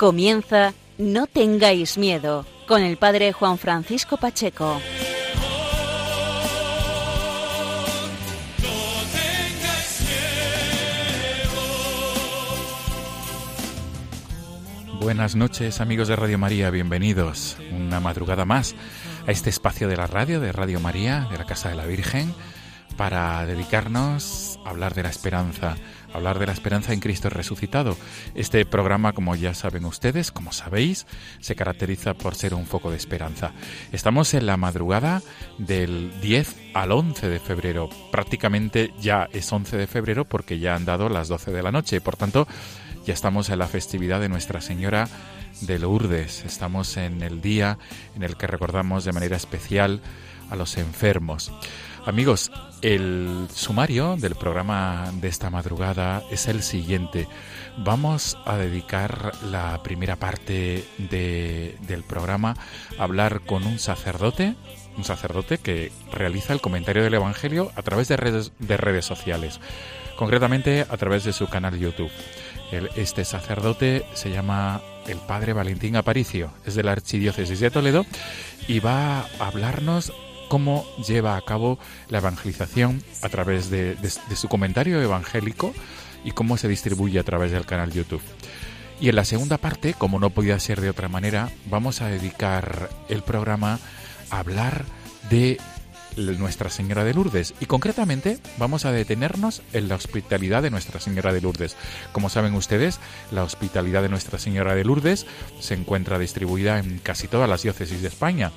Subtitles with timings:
[0.00, 4.80] Comienza No tengáis miedo con el padre Juan Francisco Pacheco.
[15.02, 18.74] Buenas noches amigos de Radio María, bienvenidos una madrugada más
[19.26, 22.32] a este espacio de la radio de Radio María, de la Casa de la Virgen,
[22.96, 25.76] para dedicarnos a hablar de la esperanza,
[26.12, 27.96] hablar de la esperanza en Cristo resucitado.
[28.34, 31.06] Este programa, como ya saben ustedes, como sabéis,
[31.40, 33.52] se caracteriza por ser un foco de esperanza.
[33.92, 35.22] Estamos en la madrugada
[35.58, 37.88] del 10 al 11 de febrero.
[38.10, 42.00] Prácticamente ya es 11 de febrero porque ya han dado las 12 de la noche.
[42.00, 42.46] Por tanto,
[43.06, 45.08] ya estamos en la festividad de Nuestra Señora
[45.62, 46.44] de Lourdes.
[46.44, 47.78] Estamos en el día
[48.14, 50.00] en el que recordamos de manera especial
[50.50, 51.52] a los enfermos.
[52.06, 57.28] Amigos, el sumario del programa de esta madrugada es el siguiente.
[57.76, 62.56] Vamos a dedicar la primera parte del programa
[62.98, 64.54] a hablar con un sacerdote,
[64.96, 69.60] un sacerdote que realiza el comentario del Evangelio a través de redes, de redes sociales,
[70.16, 72.10] concretamente a través de su canal YouTube.
[72.96, 78.06] este sacerdote se llama el padre Valentín Aparicio, es de la Archidiócesis de Toledo
[78.68, 80.12] y va a hablarnos
[80.50, 83.96] cómo lleva a cabo la evangelización a través de,
[84.34, 85.72] su comentario evangélico
[86.24, 88.20] y cómo se distribuye a través del canal YouTube.
[89.00, 92.90] Y en la segunda parte, como no podía ser de otra manera, vamos a dedicar
[93.08, 93.78] el programa
[94.30, 94.84] a hablar
[95.30, 95.58] de
[96.16, 101.32] nuestra Señora de Lourdes y concretamente vamos a detenernos en la hospitalidad de Nuestra Señora
[101.32, 101.76] de Lourdes.
[102.12, 103.00] Como saben ustedes,
[103.30, 105.26] la hospitalidad de Nuestra Señora de Lourdes
[105.60, 108.52] se encuentra distribuida en casi todas las diócesis de España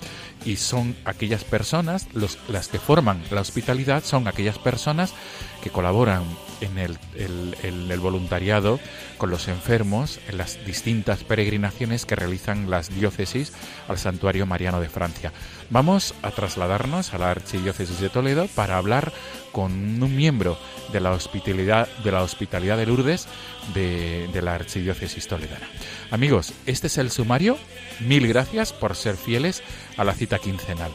[0.46, 5.14] y son aquellas personas, las que forman la hospitalidad son aquellas personas
[5.64, 6.24] que colaboran
[6.60, 8.80] en el, voluntariado
[9.18, 13.54] con los enfermos en las distintas peregrinaciones que realizan las diócesis
[13.88, 15.32] al Santuario Mariano de Francia.
[15.70, 19.14] Vamos a trasladarnos a la Archidiócesis de Toledo para hablar
[19.54, 20.58] con un miembro
[20.92, 23.28] de la hospitalidad de, la hospitalidad de Lourdes
[23.74, 25.70] de, de la Archidiócesis Toledana.
[26.12, 27.58] Amigos, este es el sumario.
[28.02, 29.64] Mil gracias por ser fieles
[29.96, 30.92] a la cita quincenal.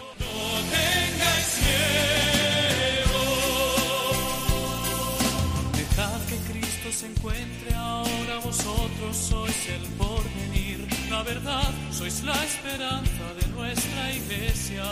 [12.29, 14.85] La esperanza de nuestra iglesia.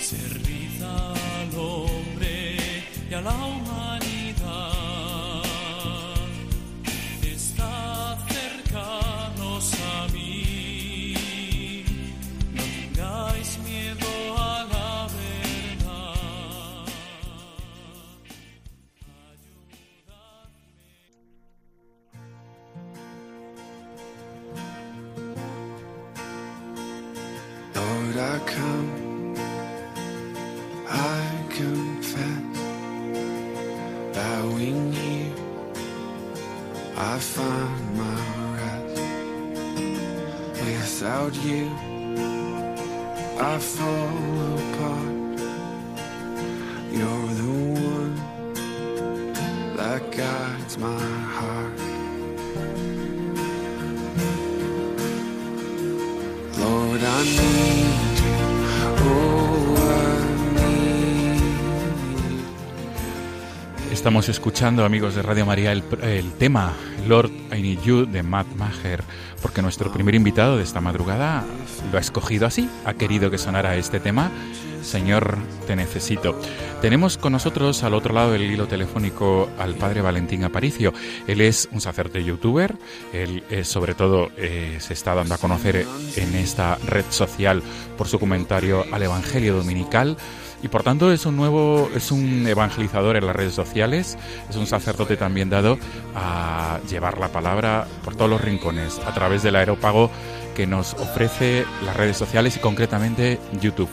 [0.00, 2.56] Servid al hombre
[3.08, 3.44] y a la
[41.28, 41.68] Without you,
[43.38, 45.40] I fall apart.
[46.90, 47.52] You're the
[47.92, 48.14] one
[49.76, 51.04] that guides my
[51.36, 51.78] heart.
[56.58, 58.36] Lord, I need you.
[59.04, 60.16] Oh, I
[60.54, 61.42] need
[63.86, 63.92] you.
[63.92, 66.74] Estamos escuchando, amigos de Radio María, el, el tema
[67.08, 69.02] Lord I Need You de Matt Maher,
[69.40, 71.44] porque nuestro primer invitado de esta madrugada
[71.90, 74.30] lo ha escogido así, ha querido que sonara este tema,
[74.82, 76.38] Señor, te necesito.
[76.80, 80.92] Tenemos con nosotros al otro lado del hilo telefónico al padre Valentín Aparicio.
[81.26, 82.76] Él es un sacerdote youtuber,
[83.12, 87.62] él eh, sobre todo eh, se está dando a conocer en esta red social
[87.96, 90.16] por su comentario al Evangelio Dominical
[90.62, 94.18] y por tanto es un nuevo, es un evangelizador en las redes sociales,
[94.48, 95.78] es un sacerdote también dado
[96.14, 100.10] a llevar la palabra por todos los rincones a través del aerópago
[100.56, 103.90] que nos ofrece las redes sociales y concretamente YouTube.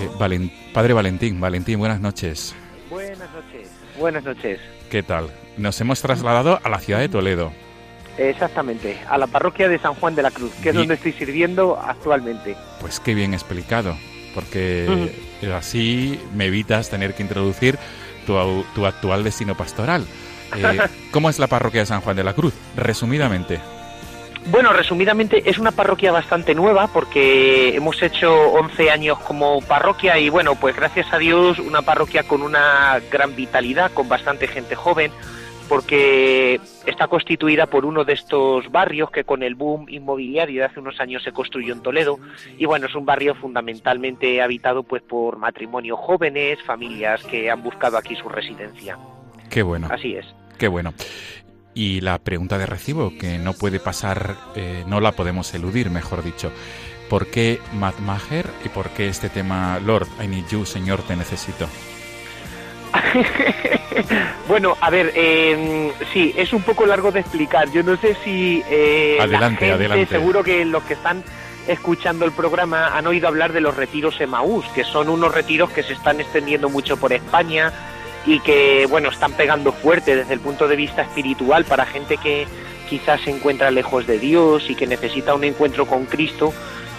[0.00, 2.54] Eh, Padre Valentín, Valentín, buenas noches.
[2.90, 3.70] Buenas noches.
[3.98, 4.60] Buenas noches.
[4.90, 5.30] ¿Qué tal?
[5.56, 7.52] Nos hemos trasladado a la ciudad de Toledo.
[8.18, 11.78] Exactamente, a la parroquia de San Juan de la Cruz, que es donde estoy sirviendo
[11.78, 12.56] actualmente.
[12.80, 13.94] Pues qué bien explicado,
[14.36, 15.10] porque
[15.54, 17.78] así me evitas tener que introducir
[18.26, 18.36] tu,
[18.74, 20.04] tu actual destino pastoral.
[20.54, 20.78] Eh,
[21.10, 22.52] ¿Cómo es la parroquia de San Juan de la Cruz?
[22.76, 23.60] Resumidamente.
[24.50, 30.28] Bueno, resumidamente es una parroquia bastante nueva porque hemos hecho 11 años como parroquia y
[30.28, 35.10] bueno, pues gracias a Dios una parroquia con una gran vitalidad, con bastante gente joven,
[35.68, 40.80] porque está constituida por uno de estos barrios que con el boom inmobiliario de hace
[40.80, 42.18] unos años se construyó en Toledo
[42.58, 47.98] y bueno, es un barrio fundamentalmente habitado pues por matrimonios jóvenes, familias que han buscado
[47.98, 48.98] aquí su residencia.
[49.50, 49.88] Qué bueno.
[49.90, 50.26] Así es.
[50.58, 50.94] Qué bueno.
[51.74, 56.24] Y la pregunta de recibo, que no puede pasar, eh, no la podemos eludir, mejor
[56.24, 56.50] dicho.
[57.10, 61.14] ¿Por qué Matt Maher y por qué este tema Lord, I need you, Señor, te
[61.14, 61.68] necesito?
[64.48, 67.70] bueno, a ver, eh, sí, es un poco largo de explicar.
[67.70, 68.62] Yo no sé si.
[68.68, 70.06] Eh, adelante, adelante.
[70.06, 71.22] Seguro que los que están
[71.66, 75.82] escuchando el programa han oído hablar de los retiros Emaús, que son unos retiros que
[75.82, 77.72] se están extendiendo mucho por España
[78.24, 82.46] y que bueno están pegando fuerte desde el punto de vista espiritual para gente que
[82.88, 86.52] quizás se encuentra lejos de Dios y que necesita un encuentro con Cristo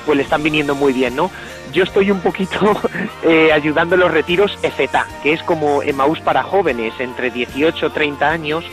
[0.07, 1.29] pues le están viniendo muy bien no
[1.71, 2.81] yo estoy un poquito
[3.23, 8.31] eh, ayudando los retiros EFETA que es como Emaús para jóvenes entre 18 y 30
[8.31, 8.65] años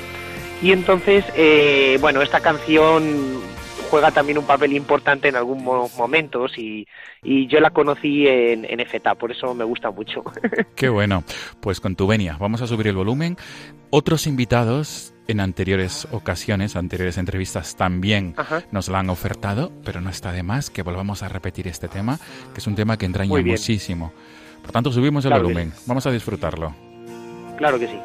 [0.62, 3.42] y entonces eh, bueno esta canción
[3.90, 6.86] juega también un papel importante en algunos momentos y,
[7.22, 10.22] yo la conocí en, en FETA, por eso me gusta mucho.
[10.74, 11.22] Qué bueno.
[11.60, 13.36] Pues con tu venia, vamos a subir el volumen.
[13.90, 18.34] Otros invitados en anteriores ocasiones, anteriores entrevistas también
[18.70, 22.18] nos la han ofertado, pero no está de más que volvamos a repetir este tema,
[22.52, 24.12] que es un tema que entraña muchísimo.
[24.62, 25.72] Por tanto, subimos el volumen.
[25.86, 26.74] Vamos a disfrutarlo.
[27.56, 27.98] Claro que sí.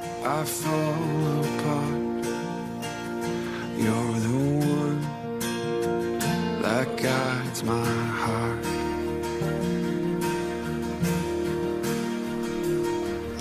[6.69, 7.85] that guides my
[8.23, 8.63] heart.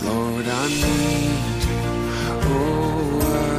[0.04, 1.80] Lord, I need you.
[2.50, 3.57] Oh, I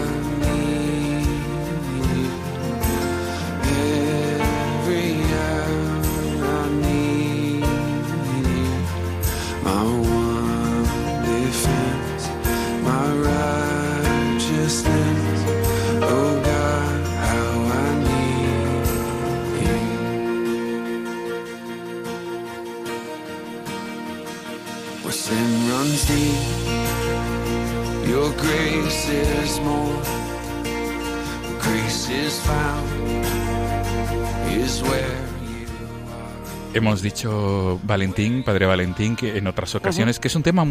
[36.71, 40.63] Hemos dicho Valentín, Padre Valentín, que en otras ocasiones que es un tema,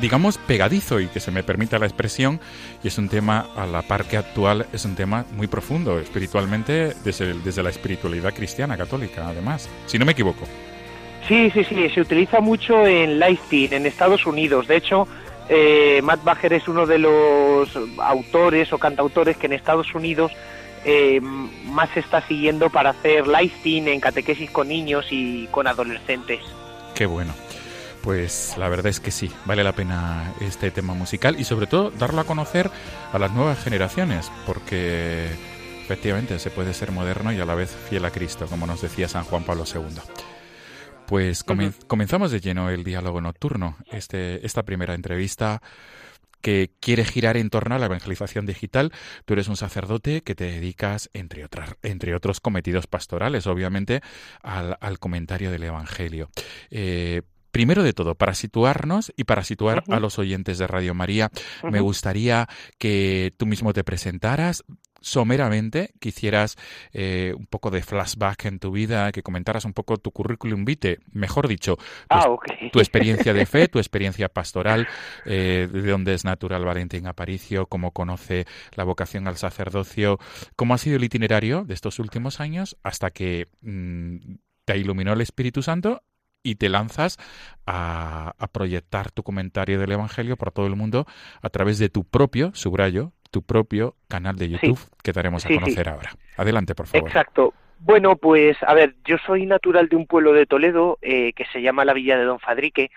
[0.00, 2.40] digamos, pegadizo y que se me permita la expresión,
[2.82, 6.94] y es un tema, a la par que actual, es un tema muy profundo espiritualmente,
[7.04, 10.44] desde, desde la espiritualidad cristiana, católica, además, si no me equivoco.
[11.28, 14.66] Sí, sí, sí, se utiliza mucho en Leipzig, en Estados Unidos.
[14.66, 15.06] De hecho,
[15.48, 20.32] eh, Matt Bacher es uno de los autores o cantautores que en Estados Unidos
[20.84, 26.40] eh, más se está siguiendo para hacer Leipzig en catequesis con niños y con adolescentes.
[26.94, 27.34] Qué bueno.
[28.02, 31.90] Pues la verdad es que sí, vale la pena este tema musical y sobre todo
[31.90, 32.70] darlo a conocer
[33.12, 35.26] a las nuevas generaciones, porque
[35.82, 39.08] efectivamente se puede ser moderno y a la vez fiel a Cristo, como nos decía
[39.08, 39.82] San Juan Pablo II.
[41.06, 45.60] Pues comen- comenzamos de lleno el diálogo nocturno, este, esta primera entrevista
[46.40, 48.92] que quiere girar en torno a la evangelización digital.
[49.24, 54.00] Tú eres un sacerdote que te dedicas, entre, otras, entre otros cometidos pastorales, obviamente,
[54.42, 56.30] al, al comentario del Evangelio.
[56.70, 57.22] Eh,
[57.56, 61.30] Primero de todo, para situarnos y para situar a los oyentes de Radio María,
[61.62, 64.62] me gustaría que tú mismo te presentaras
[65.00, 66.56] someramente, que hicieras
[66.92, 70.98] eh, un poco de flashback en tu vida, que comentaras un poco tu currículum vitae,
[71.12, 72.26] mejor dicho, tu, Ah,
[72.72, 74.88] tu experiencia de fe, tu experiencia pastoral,
[75.24, 80.18] eh, de dónde es natural Valentín Aparicio, cómo conoce la vocación al sacerdocio,
[80.56, 84.16] cómo ha sido el itinerario de estos últimos años hasta que mm,
[84.64, 86.02] te iluminó el Espíritu Santo
[86.42, 87.18] y te lanzas
[87.66, 91.06] a, a proyectar tu comentario del Evangelio por todo el mundo
[91.42, 95.54] a través de tu propio, subrayo, tu propio canal de YouTube que daremos a Sí,
[95.54, 95.60] sí.
[95.60, 96.10] conocer ahora.
[96.38, 97.06] Adelante, por favor.
[97.06, 97.52] Exacto.
[97.80, 101.60] Bueno, pues a ver, yo soy natural de un pueblo de Toledo eh, que se
[101.60, 102.90] llama la Villa de Don Fadrique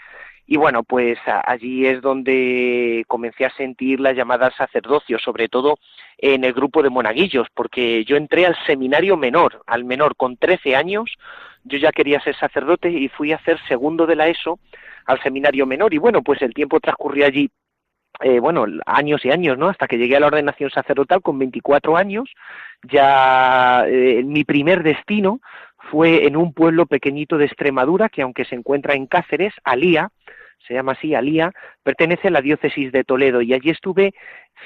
[0.48, 5.78] Y bueno, pues allí es donde comencé a sentir la llamada al sacerdocio, sobre todo
[6.18, 10.76] en el grupo de monaguillos, porque yo entré al seminario menor, al menor con 13
[10.78, 11.18] años,
[11.66, 14.58] yo ya quería ser sacerdote y fui a hacer segundo de la ESO
[15.06, 17.50] al seminario menor y bueno, pues el tiempo transcurrió allí
[18.22, 19.70] eh, bueno, años y años, ¿no?
[19.70, 22.30] Hasta que llegué a la ordenación sacerdotal con 24 años,
[22.84, 25.40] ya eh, mi primer destino
[25.90, 30.10] fue en un pueblo pequeñito de Extremadura, que aunque se encuentra en Cáceres, Alía,
[30.68, 31.52] se llama así, Alía,
[31.84, 34.14] pertenece a la diócesis de Toledo y allí estuve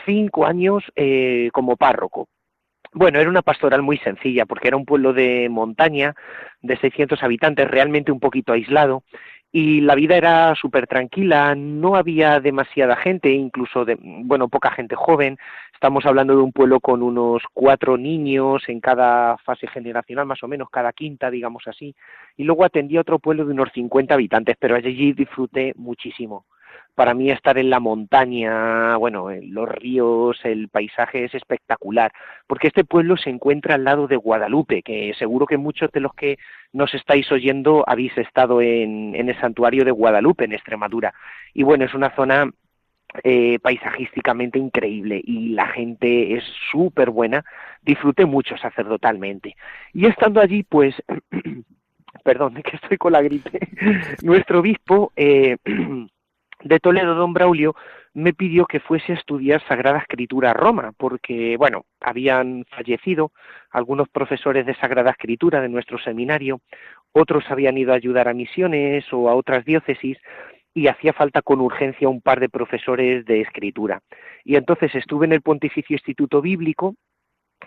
[0.06, 2.28] cinco años eh, como párroco.
[2.92, 6.14] Bueno, era una pastoral muy sencilla porque era un pueblo de montaña
[6.62, 9.04] de 600 habitantes, realmente un poquito aislado,
[9.56, 14.96] y la vida era súper tranquila, no había demasiada gente, incluso, de, bueno, poca gente
[14.96, 15.38] joven.
[15.72, 20.48] Estamos hablando de un pueblo con unos cuatro niños en cada fase generacional, más o
[20.48, 21.96] menos, cada quinta, digamos así.
[22.36, 26.46] Y luego atendí a otro pueblo de unos 50 habitantes, pero allí disfruté muchísimo
[26.96, 32.12] para mí estar en la montaña, bueno, en los ríos, el paisaje es espectacular,
[32.48, 36.14] porque este pueblo se encuentra al lado de Guadalupe, que seguro que muchos de los
[36.14, 36.38] que
[36.72, 41.14] nos estáis oyendo habéis estado en, el santuario de Guadalupe, en Extremadura.
[41.54, 42.52] Y bueno, es una zona
[43.24, 47.44] eh, paisajísticamente increíble y la gente es súper buena,
[47.82, 49.56] disfruté mucho sacerdotalmente.
[49.94, 50.96] Y estando allí, pues,
[52.24, 53.60] perdón, que estoy con la gripe,
[54.22, 55.12] nuestro obispo...
[55.16, 55.58] Eh,
[56.64, 57.76] de Toledo, don Braulio,
[58.14, 63.32] me pidió que fuese a estudiar Sagrada Escritura a Roma, porque, bueno, habían fallecido
[63.72, 66.62] algunos profesores de Sagrada Escritura de nuestro seminario,
[67.12, 70.18] otros habían ido a ayudar a misiones o a otras diócesis,
[70.76, 74.02] y hacía falta con urgencia un par de profesores de escritura.
[74.44, 76.96] Y entonces estuve en el Pontificio Instituto Bíblico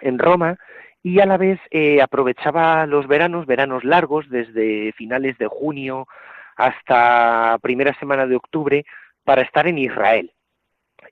[0.00, 0.56] en Roma
[1.02, 6.08] y a la vez eh, aprovechaba los veranos, veranos largos, desde finales de junio
[6.56, 8.84] hasta primera semana de octubre
[9.24, 10.32] para estar en Israel.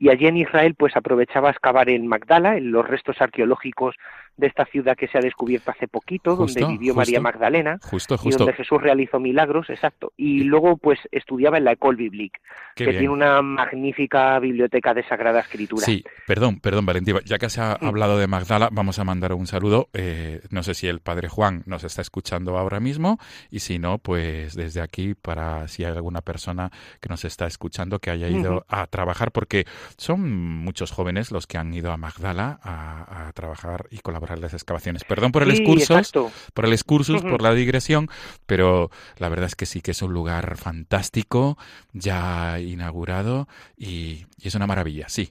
[0.00, 3.94] Y allí en Israel pues aprovechaba a excavar en Magdala, en los restos arqueológicos
[4.36, 7.78] de esta ciudad que se ha descubierto hace poquito, donde vivió María Magdalena,
[8.24, 10.12] y donde Jesús realizó milagros, exacto.
[10.16, 12.40] Y luego, pues, estudiaba en la École Biblique,
[12.74, 15.84] que tiene una magnífica biblioteca de Sagrada Escritura.
[15.84, 19.46] Sí, perdón, perdón, Valentín, ya que se ha hablado de Magdala, vamos a mandar un
[19.46, 19.88] saludo.
[19.92, 23.18] Eh, no sé si el Padre Juan nos está escuchando ahora mismo,
[23.50, 28.00] y si no, pues desde aquí, para si hay alguna persona que nos está escuchando
[28.00, 29.64] que haya ido a trabajar, porque
[29.96, 30.30] son
[30.64, 35.04] muchos jóvenes los que han ido a Magdala a trabajar y colaborar las excavaciones.
[35.04, 36.12] Perdón por el excursus,
[36.52, 38.08] por el excursus, por la digresión,
[38.46, 41.58] pero la verdad es que sí que es un lugar fantástico,
[41.92, 45.30] ya inaugurado y, y es una maravilla, sí.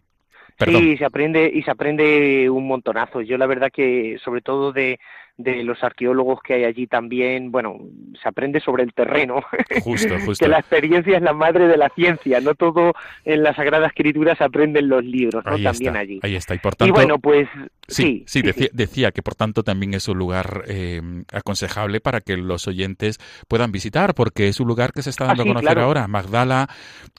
[0.57, 0.81] Perdón.
[0.81, 3.21] Sí, se aprende y se aprende un montonazo.
[3.21, 4.99] Yo la verdad que sobre todo de
[5.37, 7.79] de los arqueólogos que hay allí también, bueno,
[8.21, 9.41] se aprende sobre el terreno.
[9.81, 10.45] Justo, justo.
[10.45, 12.93] que la experiencia es la madre de la ciencia, no todo
[13.25, 15.57] en la Sagrada Escritura se aprende en los libros, ¿no?
[15.57, 16.19] también allí.
[16.21, 16.93] Ahí está, y por tanto...
[16.93, 17.47] bueno, pues...
[17.87, 21.01] Sí, sí, decía, que por tanto también es un lugar eh,
[21.33, 25.43] aconsejable para que los oyentes puedan visitar, porque es un lugar que se está dando
[25.43, 26.07] a conocer ahora.
[26.07, 26.69] Magdala,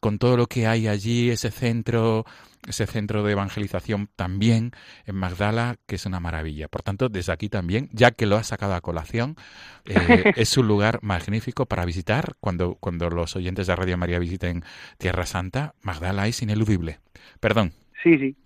[0.00, 2.25] con todo lo que hay allí, ese centro
[2.68, 4.73] ese centro de evangelización también
[5.06, 6.68] en Magdala, que es una maravilla.
[6.68, 9.37] Por tanto, desde aquí también, ya que lo has sacado a colación,
[9.85, 9.94] eh,
[10.37, 14.62] es un lugar magnífico para visitar cuando, cuando los oyentes de Radio María visiten
[14.99, 15.75] Tierra Santa.
[15.83, 16.99] Magdala es ineludible.
[17.40, 17.73] Perdón.
[18.02, 18.37] Sí, sí.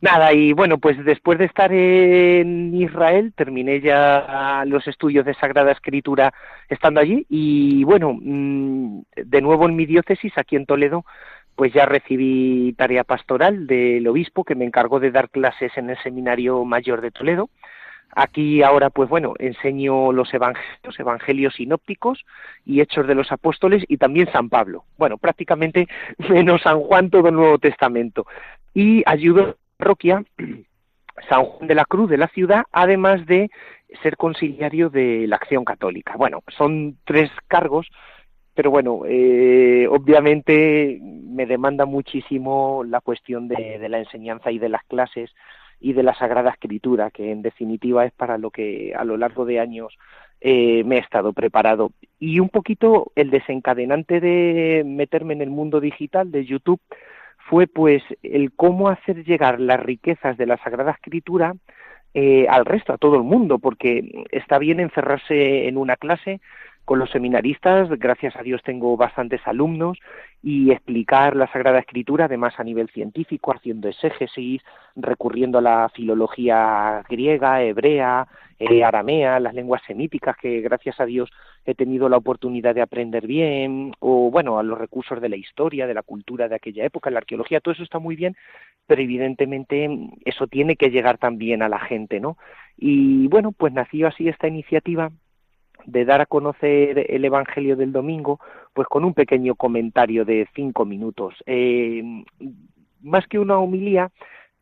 [0.00, 5.72] Nada, y bueno, pues después de estar en Israel, terminé ya los estudios de Sagrada
[5.72, 6.34] Escritura
[6.68, 11.06] estando allí y bueno, mm, de nuevo en mi diócesis, aquí en Toledo,
[11.56, 15.98] pues ya recibí tarea pastoral del obispo que me encargó de dar clases en el
[16.02, 17.48] Seminario Mayor de Toledo.
[18.14, 22.24] Aquí ahora, pues bueno, enseño los evangelios, evangelios sinópticos
[22.64, 24.84] y hechos de los apóstoles y también San Pablo.
[24.96, 25.88] Bueno, prácticamente
[26.30, 28.26] menos San Juan todo el Nuevo Testamento.
[28.74, 30.24] Y ayudo a la parroquia
[31.28, 33.50] San Juan de la Cruz de la ciudad, además de
[34.02, 36.16] ser conciliario de la Acción Católica.
[36.16, 37.88] Bueno, son tres cargos
[38.56, 44.82] pero bueno, eh, obviamente me demanda muchísimo la cuestión de, la enseñanza y de las
[44.84, 45.30] clases
[45.78, 49.44] y de la Sagrada Escritura, que en definitiva es para lo que a lo largo
[49.44, 49.98] de años
[50.40, 51.92] eh, me he estado preparado.
[52.18, 56.80] Y un poquito el desencadenante de meterme en el mundo digital de YouTube
[57.50, 61.54] fue pues el cómo hacer llegar las riquezas de la Sagrada Escritura
[62.18, 66.40] eh, al resto, a todo el mundo, porque está bien encerrarse en una clase,
[66.86, 69.98] con los seminaristas, gracias a Dios tengo bastantes alumnos,
[70.40, 74.62] y explicar la Sagrada Escritura, además a nivel científico, haciendo exégesis,
[74.94, 78.28] recurriendo a la filología griega, hebrea,
[78.60, 81.28] eh, aramea, las lenguas semíticas, que gracias a Dios
[81.64, 85.88] he tenido la oportunidad de aprender bien, o bueno, a los recursos de la historia,
[85.88, 88.36] de la cultura de aquella época, la arqueología, todo eso está muy bien,
[88.86, 89.90] pero evidentemente
[90.24, 92.38] eso tiene que llegar también a la gente, ¿no?
[92.76, 95.10] Y bueno, pues nació así esta iniciativa
[95.84, 98.40] de dar a conocer el Evangelio del domingo,
[98.72, 101.34] pues con un pequeño comentario de cinco minutos.
[101.46, 102.02] Eh,
[103.02, 104.10] más que una homilía,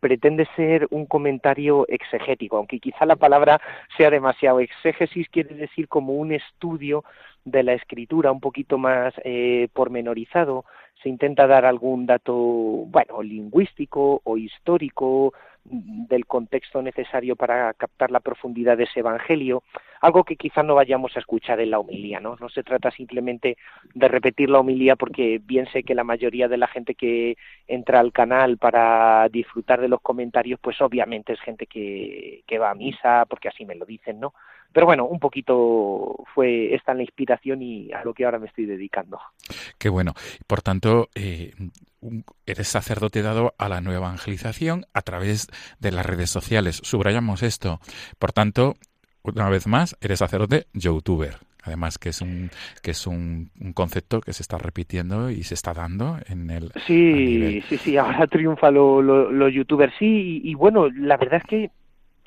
[0.01, 3.59] pretende ser un comentario exegético, aunque quizá la palabra
[3.97, 4.61] sea demasiado.
[4.61, 7.05] Exégesis quiere decir como un estudio
[7.47, 10.67] de la escritura un poquito más eh, pormenorizado.
[11.03, 15.33] Se intenta dar algún dato, bueno, lingüístico o histórico,
[15.65, 19.63] del contexto necesario para captar la profundidad de ese evangelio,
[20.05, 22.37] algo que quizá no vayamos a escuchar en la homilía, ¿no?
[22.39, 23.57] No se trata simplemente
[23.95, 28.01] de repetir la homilía porque bien sé que la mayoría de la gente que entra
[28.01, 32.75] al canal para disfrutar de los comentarios, pues obviamente es gente que, que va a
[32.75, 34.35] misa, porque así me lo dicen, ¿no?
[34.75, 38.67] Pero bueno, un poquito fue esta la inspiración y a lo que ahora me estoy
[38.67, 39.21] dedicando.
[39.79, 40.13] Qué bueno.
[40.47, 41.55] Por tanto, eh,
[42.45, 46.81] eres sacerdote dado a la nueva evangelización a través de las redes sociales.
[46.83, 47.79] Subrayamos esto.
[48.19, 48.75] Por tanto,
[49.25, 51.37] una vez más, eres sacerdote youtuber.
[51.63, 52.51] Además que es un
[52.83, 57.63] que es un, concepto que se está repitiendo y se está dando en el sí
[57.63, 61.71] sí sí ahora triunfa los lo, youtubers sí y, bueno la verdad es que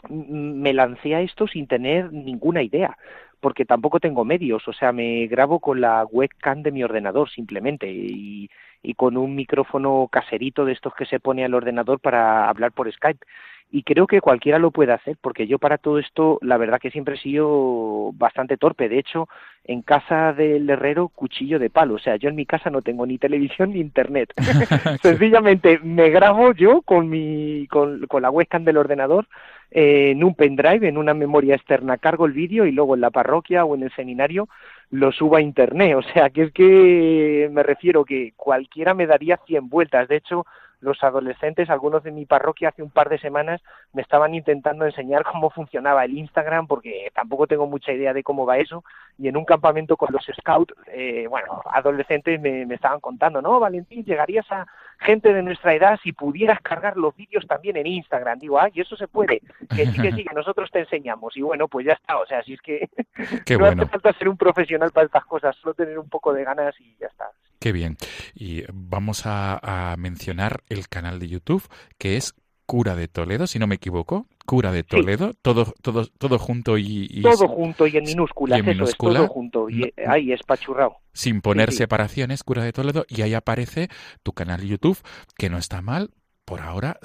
[0.09, 2.97] me lancé a esto sin tener ninguna idea,
[3.39, 7.91] porque tampoco tengo medios, o sea, me grabo con la webcam de mi ordenador simplemente
[7.91, 8.49] y,
[8.83, 12.91] y con un micrófono caserito de estos que se pone al ordenador para hablar por
[12.91, 13.25] Skype
[13.69, 16.91] y creo que cualquiera lo puede hacer porque yo para todo esto la verdad que
[16.91, 18.87] siempre he sido bastante torpe.
[18.87, 19.27] De hecho
[19.65, 21.95] en casa del herrero cuchillo de palo.
[21.95, 24.33] O sea yo en mi casa no tengo ni televisión ni internet.
[25.01, 29.27] Sencillamente me grabo yo con mi con, con la webcam del ordenador
[29.71, 33.11] eh, en un pendrive en una memoria externa cargo el vídeo y luego en la
[33.11, 34.47] parroquia o en el seminario
[34.91, 35.97] lo subo a internet.
[35.97, 40.07] O sea que es que me refiero que cualquiera me daría cien vueltas.
[40.07, 40.45] De hecho
[40.79, 43.61] los adolescentes, algunos de mi parroquia hace un par de semanas
[43.93, 48.45] me estaban intentando enseñar cómo funcionaba el Instagram porque tampoco tengo mucha idea de cómo
[48.45, 48.83] va eso
[49.17, 53.59] y en un campamento con los scouts, eh, bueno, adolescentes me, me estaban contando, no,
[53.59, 54.67] Valentín, llegarías a
[54.99, 58.39] gente de nuestra edad si pudieras cargar los vídeos también en Instagram.
[58.39, 59.41] Digo, ah, y eso se puede,
[59.75, 61.35] que sí, que sí, que nosotros te enseñamos.
[61.37, 62.89] Y bueno, pues ya está, o sea, si es que
[63.57, 66.79] no hace falta ser un profesional para estas cosas, solo tener un poco de ganas
[66.79, 67.29] y ya está.
[67.59, 67.97] Qué bien.
[68.35, 71.63] Y vamos a, mencionar el canal de YouTube
[71.97, 74.27] que es Cura de Toledo, si no me equivoco.
[74.45, 78.97] Cura de Toledo, todo, todo, todo junto y, todo junto y en minúsculas, eso es
[78.97, 80.97] todo junto y ahí es pachurrado.
[81.13, 83.89] Sin poner separaciones, Cura de Toledo y ahí aparece
[84.23, 84.99] tu canal de YouTube
[85.37, 86.11] que no está mal,
[86.47, 86.97] por ahora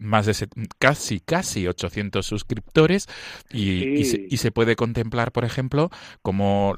[0.00, 0.34] más de
[0.80, 3.06] casi casi 800 suscriptores
[3.48, 5.90] y, se, puede contemplar por ejemplo
[6.22, 6.74] como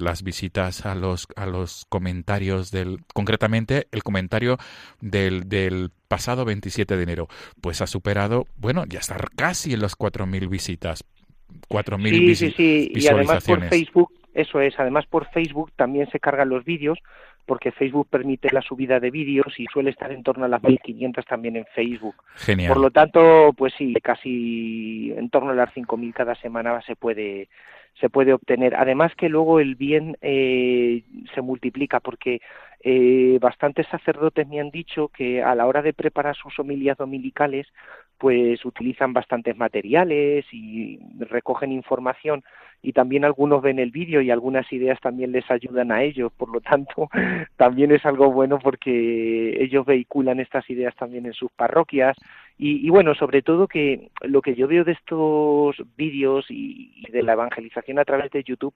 [0.00, 4.58] las visitas a los a los comentarios del concretamente el comentario
[5.00, 7.28] del, del pasado 27 de enero
[7.60, 11.04] pues ha superado bueno ya está casi en los 4000 visitas
[11.68, 12.92] 4000 sí, sí, sí.
[12.92, 16.98] y además por Facebook eso es además por Facebook también se cargan los vídeos
[17.46, 21.24] porque Facebook permite la subida de vídeos y suele estar en torno a las 1.500
[21.24, 22.14] también en Facebook.
[22.36, 22.72] Genial.
[22.72, 27.48] Por lo tanto, pues sí, casi en torno a las 5.000 cada semana se puede
[28.00, 28.76] se puede obtener.
[28.76, 31.02] Además que luego el bien eh,
[31.34, 32.40] se multiplica porque
[32.82, 37.66] eh, bastantes sacerdotes me han dicho que a la hora de preparar sus homilías dominicales
[38.20, 42.44] pues utilizan bastantes materiales y recogen información
[42.82, 46.50] y también algunos ven el vídeo y algunas ideas también les ayudan a ellos, por
[46.50, 47.08] lo tanto
[47.56, 52.14] también es algo bueno porque ellos vehiculan estas ideas también en sus parroquias.
[52.58, 57.22] Y, y bueno, sobre todo que lo que yo veo de estos vídeos y de
[57.22, 58.74] la evangelización a través de YouTube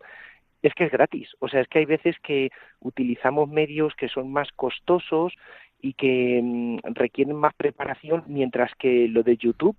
[0.63, 2.49] es que es gratis, o sea, es que hay veces que
[2.81, 5.35] utilizamos medios que son más costosos
[5.85, 9.77] y que mm, requieren más preparación, mientras que lo de YouTube,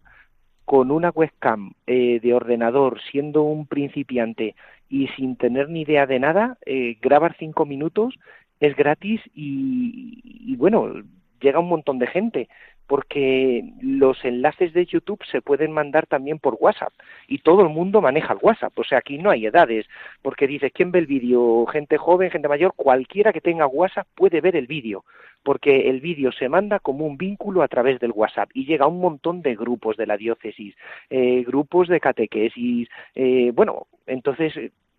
[0.63, 4.53] con una webcam eh, de ordenador, siendo un principiante
[4.87, 8.13] y sin tener ni idea de nada, eh, grabar cinco minutos
[8.59, 10.93] es gratis y, y, bueno,
[11.41, 12.49] llega un montón de gente
[12.87, 16.93] porque los enlaces de YouTube se pueden mandar también por WhatsApp
[17.27, 19.87] y todo el mundo maneja el WhatsApp, o sea, aquí no hay edades,
[20.21, 21.65] porque dices, ¿quién ve el vídeo?
[21.67, 25.03] Gente joven, gente mayor, cualquiera que tenga WhatsApp puede ver el vídeo,
[25.43, 28.89] porque el vídeo se manda como un vínculo a través del WhatsApp y llega a
[28.89, 30.75] un montón de grupos de la diócesis,
[31.09, 34.53] eh, grupos de catequesis, eh, bueno, entonces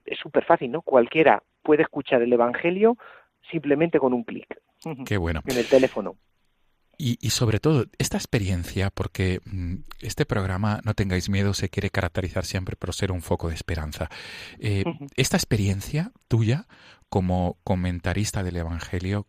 [0.04, 0.82] es súper fácil, ¿no?
[0.82, 2.96] Cualquiera puede escuchar el Evangelio
[3.50, 4.46] simplemente con un clic.
[5.04, 5.40] Qué bueno.
[5.46, 6.16] En el teléfono.
[6.98, 11.90] Y, y, sobre todo, esta experiencia, porque mm, este programa, no tengáis miedo, se quiere
[11.90, 14.08] caracterizar siempre por ser un foco de esperanza.
[14.58, 14.84] Eh,
[15.16, 16.66] esta experiencia tuya
[17.08, 19.26] como comentarista del Evangelio,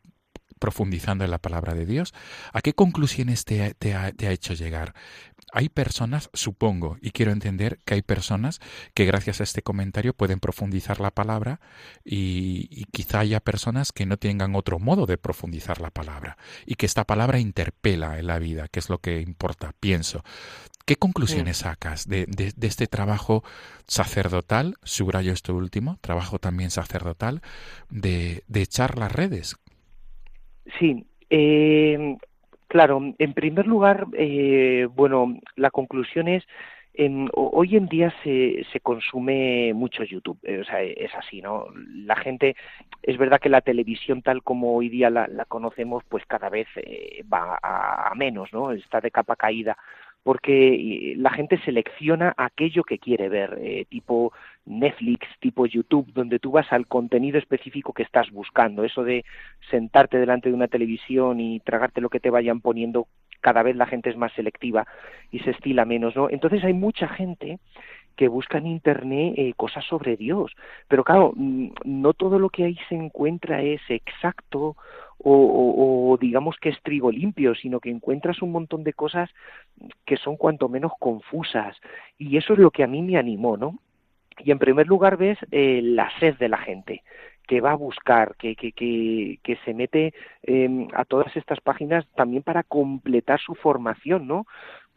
[0.60, 2.14] profundizando en la palabra de Dios,
[2.54, 4.94] ¿a qué conclusiones te, te, ha, te ha hecho llegar?
[5.54, 8.60] hay personas, supongo, y quiero entender que hay personas
[8.94, 11.62] que gracias a este comentario pueden profundizar la palabra
[12.04, 16.76] y, y, quizá haya personas que no tengan otro modo de profundizar la palabra y
[16.76, 20.24] que esta palabra interpela en la vida, que es lo que importa, pienso.
[20.86, 23.44] ¿Qué conclusiones sacas de, de, de este trabajo
[23.88, 27.42] sacerdotal, subrayo esto último, trabajo también sacerdotal,
[27.90, 29.58] de, de echar las redes?
[30.80, 32.18] Sí, eh,
[32.68, 36.44] Claro, en primer lugar, eh, bueno, la conclusión es,
[37.34, 41.68] hoy en día se, se consume mucho YouTube, eh, o sea, es así, ¿no?
[41.94, 42.58] La gente,
[43.04, 46.68] es verdad que la televisión tal como hoy día la, la conocemos, pues cada vez
[46.76, 48.72] eh, va a, menos, ¿no?
[48.74, 49.78] Está de capa caída
[50.28, 54.34] porque la gente selecciona aquello que quiere ver, eh, tipo
[54.66, 58.84] Netflix, tipo YouTube, donde tú vas al contenido específico que estás buscando.
[58.84, 59.24] Eso de
[59.72, 63.08] sentarte delante de una televisión y tragarte lo que te vayan poniendo,
[63.40, 64.86] cada vez la gente es más selectiva
[65.32, 66.30] y se estila menos, ¿no?
[66.30, 67.60] Entonces hay mucha gente
[68.18, 70.52] que busca en Internet eh, cosas sobre Dios.
[70.90, 74.76] Pero claro, mm, no todo lo que ahí se encuentra es exacto
[75.20, 79.30] o, o, o, digamos que es trigo limpio, sino que encuentras un montón de cosas
[80.06, 81.78] que son cuanto menos confusas.
[82.18, 83.80] Y eso es lo que a mí me animó, ¿no?
[84.40, 87.04] Y en primer lugar ves eh, la sed de la gente
[87.48, 92.06] que va a buscar, que, que, que, que se mete eh, a todas estas páginas
[92.16, 94.46] también para completar su formación, ¿no?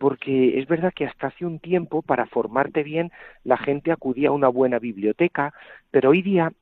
[0.00, 3.12] Porque es verdad que hasta hace un tiempo para formarte bien
[3.44, 5.52] la gente acudía a una buena biblioteca,
[5.90, 6.54] pero hoy día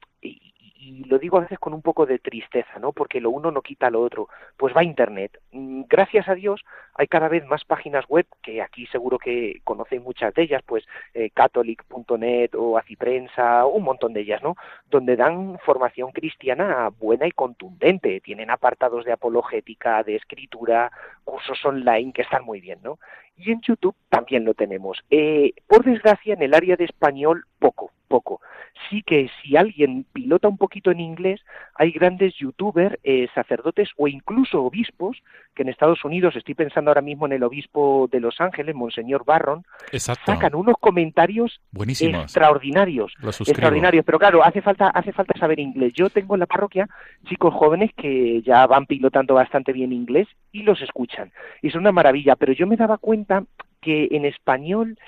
[0.88, 2.92] y lo digo a veces con un poco de tristeza, ¿no?
[2.92, 4.29] Porque lo uno no quita lo otro.
[4.57, 5.38] Pues va Internet.
[5.53, 10.03] Mm, gracias a Dios hay cada vez más páginas web, que aquí seguro que conocéis
[10.03, 14.57] muchas de ellas, pues eh, catholic.net o Aciprensa, un montón de ellas, ¿no?
[14.90, 18.20] Donde dan formación cristiana buena y contundente.
[18.20, 20.90] Tienen apartados de apologética, de escritura,
[21.24, 22.98] cursos online que están muy bien, ¿no?
[23.37, 24.98] Y en YouTube también lo tenemos.
[25.11, 28.40] Eh, por desgracia, en el área de español, poco poco.
[28.88, 31.40] Sí que si alguien pilota un poquito en inglés,
[31.75, 35.18] hay grandes youtubers, eh, sacerdotes o incluso obispos,
[35.55, 39.25] que en Estados Unidos, estoy pensando ahora mismo en el obispo de Los Ángeles, Monseñor
[39.25, 40.33] Barron, Exacto.
[40.33, 42.25] sacan unos comentarios Buenísimos.
[42.25, 43.12] extraordinarios.
[43.23, 45.92] Extraordinarios, pero claro, hace falta, hace falta saber inglés.
[45.94, 46.88] Yo tengo en la parroquia
[47.29, 51.31] chicos jóvenes que ya van pilotando bastante bien inglés y los escuchan.
[51.62, 53.44] Y es una maravilla, pero yo me daba cuenta
[53.81, 54.99] que en español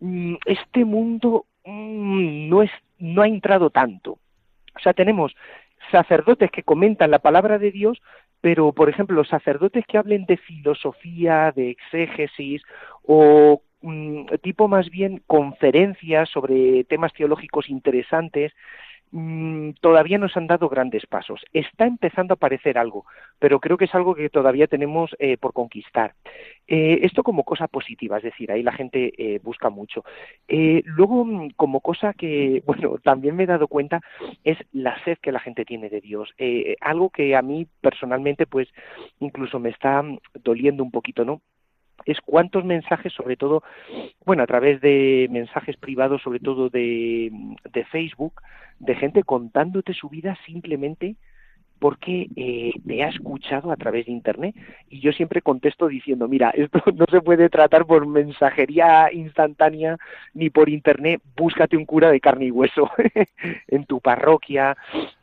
[0.00, 4.18] mm, este mundo no, es, no ha entrado tanto.
[4.76, 5.34] O sea, tenemos
[5.90, 8.00] sacerdotes que comentan la palabra de Dios,
[8.40, 12.62] pero, por ejemplo, los sacerdotes que hablen de filosofía, de exégesis
[13.02, 18.52] o mmm, tipo más bien conferencias sobre temas teológicos interesantes,
[19.10, 21.44] mmm, todavía nos han dado grandes pasos.
[21.52, 23.04] Está empezando a aparecer algo,
[23.38, 26.14] pero creo que es algo que todavía tenemos eh, por conquistar.
[26.66, 30.04] Eh, esto como cosa positiva, es decir, ahí la gente eh, busca mucho.
[30.48, 34.00] Luego, mm, como cosa que, bueno, también me he dado cuenta,
[34.44, 36.34] es la sed que la gente tiene de Dios.
[36.80, 38.68] Algo que a mí personalmente, pues,
[39.20, 41.40] incluso me está mm, doliendo un poquito, ¿no?
[42.04, 43.62] Es cuántos mensajes, sobre todo,
[44.24, 47.30] bueno, a través de mensajes privados, sobre todo de,
[47.72, 48.34] de Facebook,
[48.78, 51.16] de gente contándote su vida simplemente
[51.78, 54.54] porque eh, te ha escuchado a través de Internet.
[54.88, 59.98] Y yo siempre contesto diciendo, mira, esto no se puede tratar por mensajería instantánea
[60.32, 62.90] ni por Internet, búscate un cura de carne y hueso
[63.68, 64.76] en tu parroquia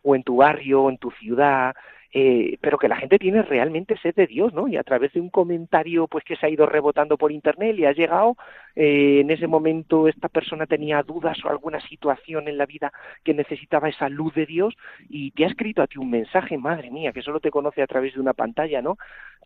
[0.04, 1.74] o en tu barrio o en tu ciudad
[2.13, 4.67] eh, pero que la gente tiene realmente sed de Dios, ¿no?
[4.67, 7.86] Y a través de un comentario pues que se ha ido rebotando por internet y
[7.86, 8.36] ha llegado,
[8.76, 12.91] eh, en ese momento esta persona tenía dudas o alguna situación en la vida
[13.24, 14.76] que necesitaba esa luz de Dios
[15.10, 17.88] y te ha escrito a ti un mensaje, madre mía, que solo te conoce a
[17.88, 18.97] través de una pantalla, ¿no?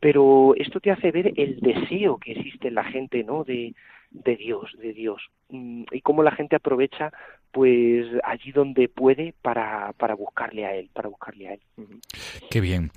[0.02, 3.44] Pero esto te hace ver el deseo que existe en la gente, ¿no?
[3.44, 3.74] De,
[4.24, 5.22] de Dios, de Dios.
[5.50, 7.12] Mm, y cómo la gente aprovecha
[7.52, 11.62] pues allí donde puede para, para buscarle a él, para buscarle a él.
[12.50, 12.92] Qué bien.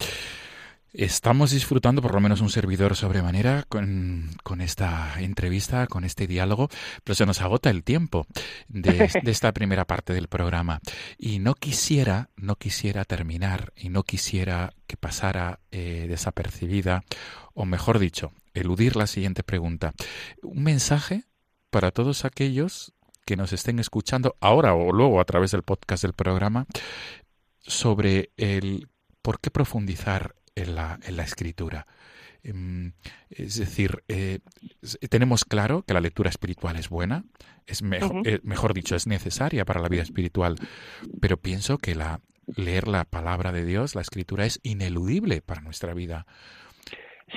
[0.94, 6.70] Estamos disfrutando, por lo menos un servidor sobremanera, con, con, esta entrevista, con este diálogo,
[7.05, 8.27] pero se nos agota el tiempo
[8.68, 10.81] de, de, esta primera parte del programa.
[11.18, 17.05] Y no quisiera, no quisiera terminar y no quisiera que pasara eh, desapercibida,
[17.53, 19.92] o mejor dicho, eludir la siguiente pregunta.
[20.42, 21.24] Un mensaje
[21.70, 22.94] para todos aquellos
[23.27, 26.66] que nos estén escuchando ahora o luego a través del podcast del programa
[27.61, 28.88] sobre el
[29.20, 31.87] por qué profundizar en la, en la escritura.
[32.42, 32.92] Em,
[33.31, 34.38] es decir, eh,
[35.11, 37.25] tenemos claro que la lectura espiritual es buena,
[37.66, 40.57] es mejor, eh, mejor dicho, es necesaria para la vida espiritual,
[41.21, 42.21] pero pienso que la,
[42.57, 46.27] leer la palabra de Dios, la escritura, es ineludible para nuestra vida.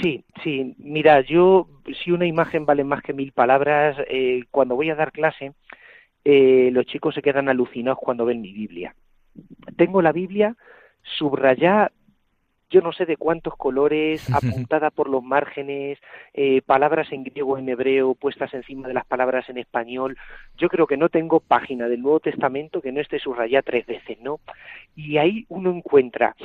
[0.01, 0.75] Sí, sí.
[0.77, 1.67] Mira, yo,
[2.01, 5.53] si una imagen vale más que mil palabras, eh, cuando voy a dar clase,
[6.23, 8.95] los chicos se quedan alucinados cuando ven mi Biblia.
[9.75, 10.55] Tengo la Biblia
[11.17, 11.91] subrayada
[12.71, 15.99] yo no sé de cuántos colores, apuntada por los márgenes,
[16.33, 20.17] eh, palabras en griego, en hebreo, puestas encima de las palabras en español.
[20.57, 24.19] Yo creo que no tengo página del Nuevo Testamento que no esté subrayada tres veces,
[24.21, 24.39] ¿no?
[24.95, 26.35] Y ahí uno encuentra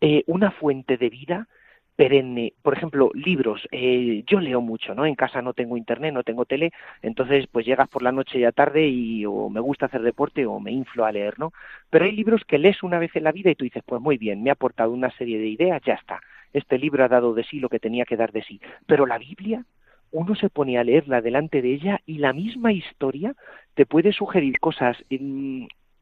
[0.00, 1.48] eh, una fuente de vida
[1.96, 2.54] perenne.
[2.62, 3.66] Por ejemplo, libros.
[3.70, 5.06] Eh, yo leo mucho, ¿no?
[5.06, 8.44] En casa no tengo internet, no tengo tele, entonces pues llegas por la noche y
[8.44, 11.52] a tarde y o me gusta hacer deporte o me inflo a leer, ¿no?
[11.90, 14.18] Pero hay libros que lees una vez en la vida y tú dices, pues muy
[14.18, 16.20] bien, me ha aportado una serie de ideas, ya está.
[16.52, 18.60] Este libro ha dado de sí lo que tenía que dar de sí.
[18.86, 19.64] Pero la Biblia,
[20.12, 23.34] uno se pone a leerla delante de ella y la misma historia
[23.74, 24.96] te puede sugerir cosas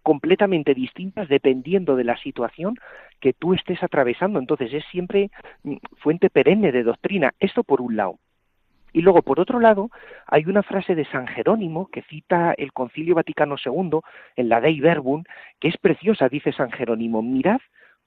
[0.02, 2.76] completamente distintas dependiendo de la situación
[3.20, 4.38] que tú estés atravesando.
[4.38, 5.30] Entonces es siempre
[5.62, 7.32] mm, fuente perenne de doctrina.
[7.38, 8.18] Esto por un lado.
[8.92, 9.90] Y luego, por otro lado,
[10.26, 14.00] hay una frase de San Jerónimo que cita el Concilio Vaticano II
[14.36, 15.24] en la Dei Verbum,
[15.60, 17.60] que es preciosa, dice San Jerónimo, mirad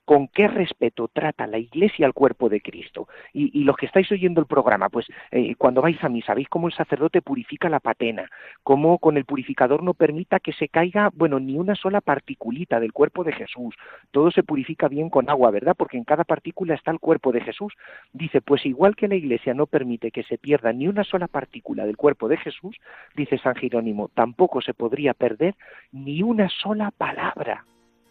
[0.06, 3.08] con qué respeto trata la Iglesia al cuerpo de Cristo.
[3.34, 6.68] Y, los que estáis oyendo el programa, pues eh, cuando vais a misa, veis cómo
[6.68, 8.30] el sacerdote purifica la patena,
[8.62, 12.94] cómo con el purificador no permita que se caiga, bueno, ni una sola particulita del
[12.94, 13.76] cuerpo de Jesús.
[14.12, 15.76] Todo se purifica bien con agua, ¿verdad?
[15.76, 17.74] Porque en cada partícula está el cuerpo de Jesús.
[18.14, 21.86] Dice, pues igual que la Iglesia no permite que se pierda ni una sola partícula
[21.86, 22.78] del cuerpo de Jesús,
[23.16, 25.56] dice San Jerónimo, tampoco se podría perder
[25.92, 27.66] ni una sola palabra.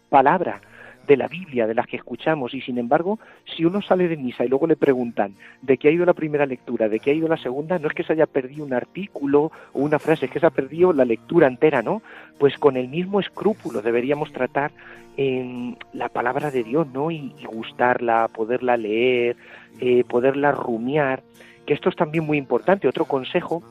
[0.09, 0.61] Palabra
[1.07, 3.19] de la Biblia, de las que escuchamos, y sin embargo,
[3.55, 6.45] si uno sale de misa y luego le preguntan de qué ha ido la primera
[6.45, 9.51] lectura, de qué ha ido la segunda, no es que se haya perdido un artículo
[9.73, 12.01] o una frase, es que se ha perdido la lectura entera, ¿no?
[12.37, 14.71] Pues con el mismo escrúpulo deberíamos tratar
[15.17, 17.11] en la palabra de Dios, ¿no?
[17.11, 19.37] Y, gustarla, poderla leer,
[19.79, 21.23] eh, poderla rumiar,
[21.65, 22.87] que esto es también muy importante.
[22.87, 23.63] Otro consejo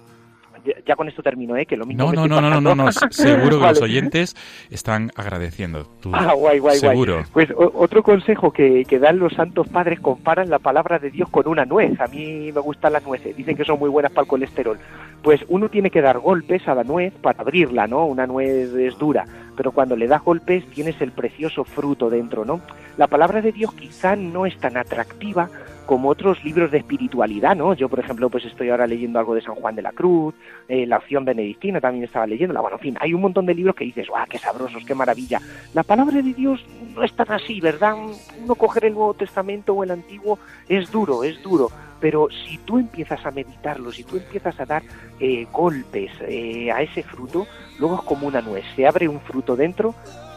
[0.86, 1.66] ya con esto termino, ¿eh?
[1.66, 4.36] Que lo mismo no, no, no, no, no, no, seguro que los oyentes
[4.70, 5.88] están agradeciendo.
[6.12, 7.24] ah, guay, guay, seguro.
[7.32, 11.48] Pues otro consejo que, que, dan los santos padres, comparan la palabra de Dios con
[11.48, 12.00] una nuez.
[12.00, 14.78] A mí me gustan las nueces, dicen que son muy buenas para el colesterol.
[15.22, 18.06] Pues uno tiene que dar golpes a la nuez para abrirla, ¿no?
[18.06, 22.60] Una nuez es dura, pero cuando le das golpes tienes el precioso fruto dentro, ¿no?
[22.96, 25.48] La palabra de Dios quizá no es tan atractiva
[25.86, 27.74] como otros libros de espiritualidad, ¿no?
[27.74, 30.34] Yo, por ejemplo, pues estoy ahora leyendo algo de San Juan de la Cruz,
[30.68, 33.76] eh, la opción benedictina también estaba leyendo, bueno, en fin, hay un montón de libros
[33.76, 35.40] que dices, ¡guau, qué sabrosos, qué maravilla!
[35.74, 37.94] La palabra de Dios no es tan así, ¿verdad?
[38.42, 41.70] Uno coger el Nuevo Testamento o el Antiguo es duro, es duro,
[42.00, 44.82] pero si tú empiezas a meditarlo, si tú empiezas a dar
[45.20, 47.46] eh, golpes eh, a ese fruto,
[47.78, 49.94] luego es como una nuez, se abre un fruto dentro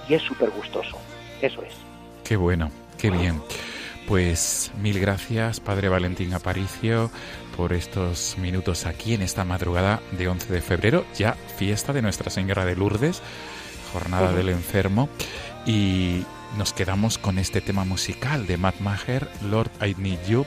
[0.09, 0.97] y es súper gustoso,
[1.41, 1.73] eso es.
[2.23, 3.41] Qué bueno, qué bien.
[4.07, 7.11] Pues mil gracias, Padre Valentín Aparicio,
[7.57, 12.29] por estos minutos aquí en esta madrugada de 11 de febrero, ya fiesta de Nuestra
[12.29, 13.21] Señora de Lourdes,
[13.91, 15.09] jornada del enfermo,
[15.65, 16.23] y
[16.57, 20.45] nos quedamos con este tema musical de Matt Maher, Lord I Need You,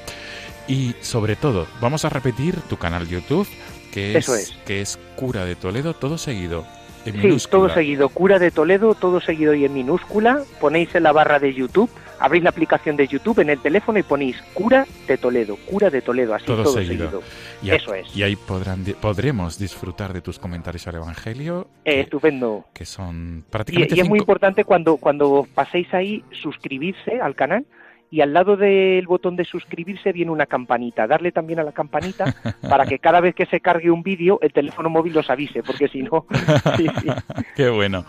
[0.67, 3.47] y sobre todo, vamos a repetir tu canal YouTube,
[3.93, 6.65] que es, que es Cura de Toledo, todo seguido.
[7.05, 11.13] En sí, todo seguido, Cura de Toledo, todo seguido y en minúscula, ponéis en la
[11.13, 15.17] barra de YouTube abrís la aplicación de YouTube en el teléfono y ponéis Cura de
[15.19, 17.23] Toledo, Cura de Toledo, así todo, seguido.
[17.63, 18.15] Y Eso es.
[18.15, 21.69] Y ahí podrán, podremos disfrutar de tus comentarios al Evangelio.
[21.85, 22.67] Eh, estupendo.
[22.73, 23.97] Que son prácticamente.
[23.97, 27.67] Y, es muy importante cuando, cuando paséis ahí suscribirse al canal
[28.11, 31.07] y al lado del botón de suscribirse viene una campanita.
[31.07, 32.35] Darle también a la campanita
[32.69, 35.89] para que cada vez que se cargue un vídeo el teléfono móvil los avise, porque
[35.89, 36.27] si no...
[37.57, 38.05] Qué bueno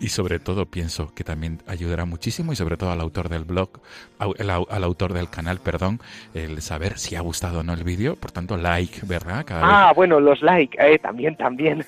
[0.00, 3.80] y sobre todo pienso que también ayudará muchísimo y sobre todo al autor del blog,
[4.18, 6.00] al, autor del canal, perdón,
[6.34, 9.44] el saber si ha gustado o no el vídeo, por tanto like, ¿verdad?
[9.50, 11.84] ah, bueno, los like, eh, también, también.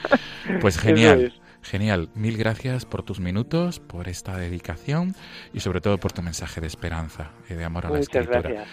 [0.60, 1.32] pues genial.
[1.62, 5.16] Genial, mil gracias por tus minutos, por esta dedicación
[5.52, 8.66] y sobre todo por tu mensaje de esperanza y de amor a la escritura.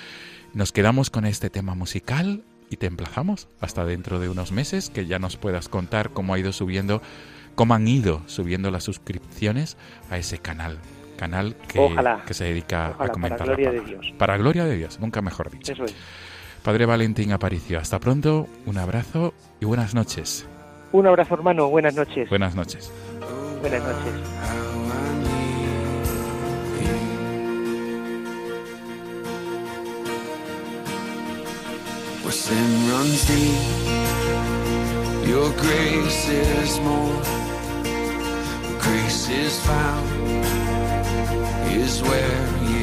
[0.53, 5.07] Nos quedamos con este tema musical y te emplazamos hasta dentro de unos meses que
[5.07, 7.01] ya nos puedas contar cómo ha ido subiendo
[7.55, 9.77] cómo han ido subiendo las suscripciones
[10.09, 10.79] a ese canal.
[11.17, 14.13] Canal que, que se dedica a comentar para gloria de Dios.
[14.17, 15.71] Para gloria de Dios, nunca mejor dicho.
[15.71, 15.95] Eso es.
[16.63, 20.47] Padre Valentín Aparicio, hasta pronto, un abrazo y buenas noches.
[20.91, 21.69] Un abrazo, hermano.
[21.69, 22.29] Buenas noches.
[22.29, 22.91] Buenas noches.
[23.61, 24.13] Buenas noches.
[32.33, 34.52] Sin runs deep,
[35.25, 37.21] your grace is more.
[38.79, 40.07] Grace is found
[41.71, 42.82] is where you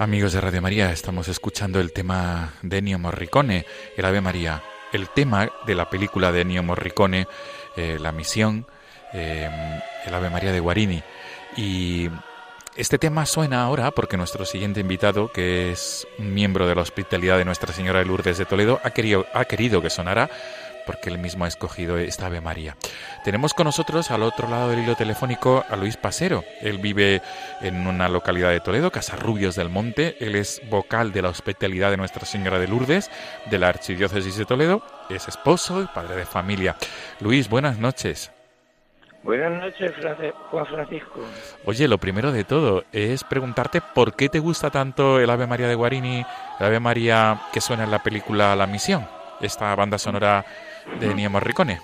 [0.00, 3.66] Amigos de Radio María, estamos escuchando el tema de Ennio Morricone,
[3.98, 4.62] el Ave María,
[4.94, 7.28] el tema de la película de Ennio Morricone,
[7.76, 8.64] eh, La Misión,
[9.12, 9.50] eh,
[10.06, 11.02] el Ave María de Guarini.
[11.54, 12.08] Y
[12.76, 17.36] este tema suena ahora porque nuestro siguiente invitado, que es un miembro de la hospitalidad
[17.36, 20.30] de Nuestra Señora de Lourdes de Toledo, ha querido, ha querido que sonara
[20.86, 22.76] porque él mismo ha escogido esta Ave María.
[23.24, 26.44] Tenemos con nosotros al otro lado del hilo telefónico a Luis Pasero.
[26.60, 27.22] Él vive
[27.60, 30.16] en una localidad de Toledo, Casarrubios del Monte.
[30.20, 33.10] Él es vocal de la hospitalidad de Nuestra Señora de Lourdes,
[33.50, 34.82] de la Archidiócesis de Toledo.
[35.08, 36.76] Es esposo y padre de familia.
[37.20, 38.32] Luis, buenas noches.
[39.22, 39.92] Buenas noches,
[40.50, 41.20] Juan Francisco.
[41.66, 45.68] Oye, lo primero de todo es preguntarte por qué te gusta tanto el Ave María
[45.68, 46.24] de Guarini,
[46.58, 49.06] el Ave María que suena en la película La Misión,
[49.42, 50.46] esta banda sonora
[50.98, 51.80] de Ennio Morricone.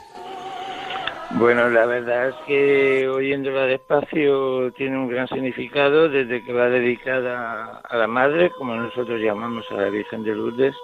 [1.32, 7.80] Bueno, la verdad es que oyéndola despacio tiene un gran significado desde que va dedicada
[7.88, 10.74] a la Madre, como nosotros llamamos a la Virgen de Lourdes.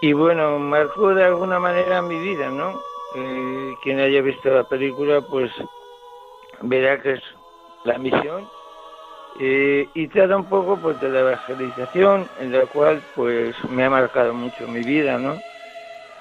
[0.00, 2.80] Y bueno, marcó de alguna manera mi vida, ¿no?
[3.14, 5.50] Eh, quien haya visto la película, pues
[6.62, 7.22] verá que es
[7.84, 8.48] la misión
[9.40, 13.90] eh, y trata un poco pues de la evangelización, en la cual pues me ha
[13.90, 15.36] marcado mucho mi vida, ¿no?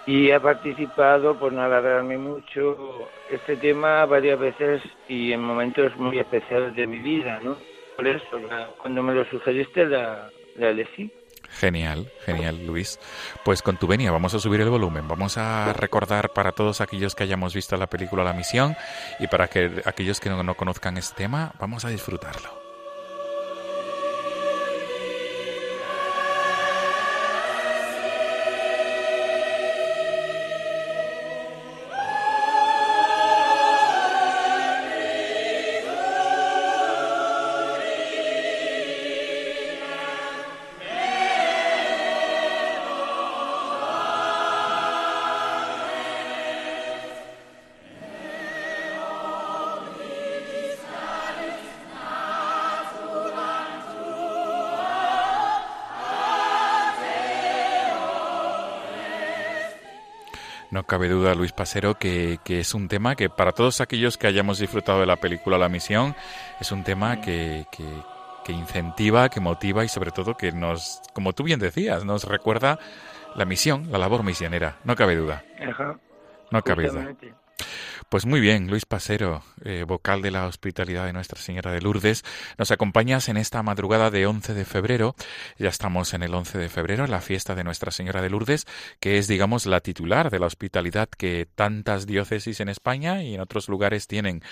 [0.05, 6.19] Y he participado, por no alargarme mucho, este tema varias veces y en momentos muy
[6.19, 7.57] especiales de mi vida, ¿no?
[7.95, 11.11] Por eso, la- cuando me lo sugeriste, la, la elegí.
[11.49, 12.97] Genial, genial, Luis.
[13.43, 17.13] Pues con tu venia vamos a subir el volumen, vamos a recordar para todos aquellos
[17.13, 18.75] que hayamos visto la película La Misión
[19.19, 22.61] y para que aquellos que no, no conozcan este tema, vamos a disfrutarlo.
[61.41, 65.15] Luis Pasero, que, es un tema que para todos aquellos que hayamos disfrutado de la
[65.15, 66.15] película La Misión,
[66.59, 71.43] es un tema que, que, incentiva, que motiva y sobre todo que nos, como tú
[71.43, 72.77] bien decías, nos recuerda
[73.33, 74.77] la misión, la labor misionera.
[74.83, 75.43] No cabe duda.
[76.51, 77.11] No cabe duda.
[78.12, 82.26] Pues muy bien, Luis Pasero, eh, vocal de la Hospitalidad de Nuestra Señora de Lourdes,
[82.57, 85.16] nos acompañas en esta madrugada de 11 de febrero.
[85.57, 88.68] Ya estamos en el 11 de febrero, la fiesta de Nuestra Señora de Lourdes,
[88.99, 93.39] que es, digamos, la titular de la hospitalidad que tantas diócesis en España y en
[93.39, 94.43] otros lugares tienen.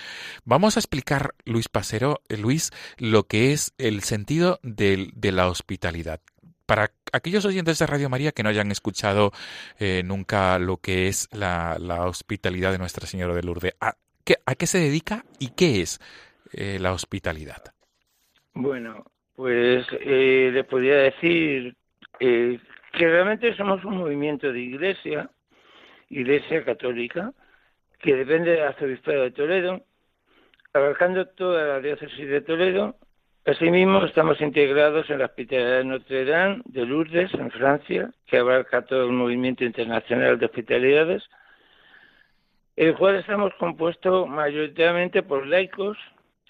[0.45, 6.21] Vamos a explicar, Luis Pasero, eh, Luis, lo que es el sentido de la hospitalidad
[6.69, 9.31] para aquellos oyentes de Radio María que no hayan escuchado
[9.79, 14.53] eh, nunca lo que es la, hospitalidad de Nuestra Señora de Lourdes, ¿a qué, a
[14.53, 15.99] qué se dedica y qué es
[16.53, 17.73] eh, la hospitalidad?
[18.53, 19.03] Bueno,
[19.35, 21.75] pues eh, le podría decir
[22.19, 22.59] que
[22.93, 25.27] realmente somos un movimiento de iglesia,
[26.09, 27.33] iglesia católica,
[27.97, 29.83] que depende del arzobispado de Toledo,
[30.73, 32.95] abarcando toda la diócesis de Toledo
[33.45, 38.83] Asimismo, estamos integrados en la Hospitalidad de Notre Dame de Lourdes, en Francia, que abarca
[38.83, 41.23] todo el movimiento internacional de hospitalidades,
[42.75, 45.97] el cual estamos compuestos mayoritariamente por laicos,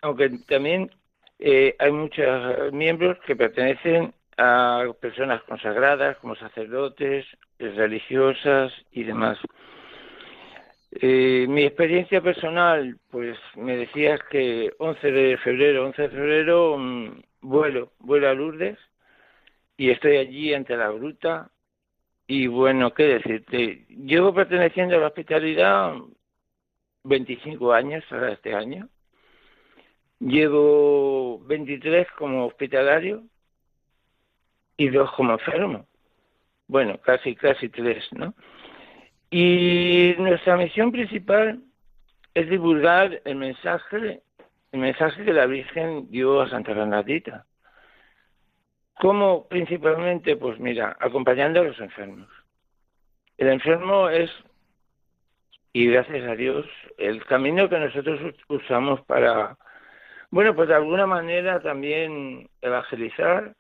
[0.02, 0.90] aunque también
[1.38, 7.26] eh, hay muchos miembros que pertenecen a personas consagradas, como sacerdotes,
[7.60, 9.38] religiosas y demás.
[10.92, 17.22] Eh, mi experiencia personal, pues me decías que 11 de febrero, 11 de febrero mm,
[17.42, 18.78] vuelo, vuelo a Lourdes
[19.78, 21.52] y estoy allí ante la gruta.
[22.28, 25.96] Y bueno, qué decirte, llevo perteneciendo a la hospitalidad
[27.04, 28.88] 25 años ahora este año,
[30.20, 33.24] llevo 23 como hospitalario
[34.78, 35.88] y dos como enfermo,
[36.68, 38.34] bueno, casi, casi tres, ¿no?
[39.30, 41.62] Y nuestra misión principal
[42.34, 44.22] es divulgar el mensaje,
[44.72, 47.46] el mensaje que la Virgen dio a Santa Bernardita.
[48.96, 50.36] ¿Cómo principalmente?
[50.36, 52.28] Pues mira, acompañando a los enfermos.
[53.38, 54.30] El enfermo es,
[55.72, 56.66] y gracias a Dios,
[56.98, 59.58] el camino que nosotros usamos para,
[60.32, 63.56] bueno, pues de alguna manera también evangelizar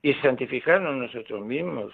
[0.00, 1.92] y santificarnos nosotros mismos.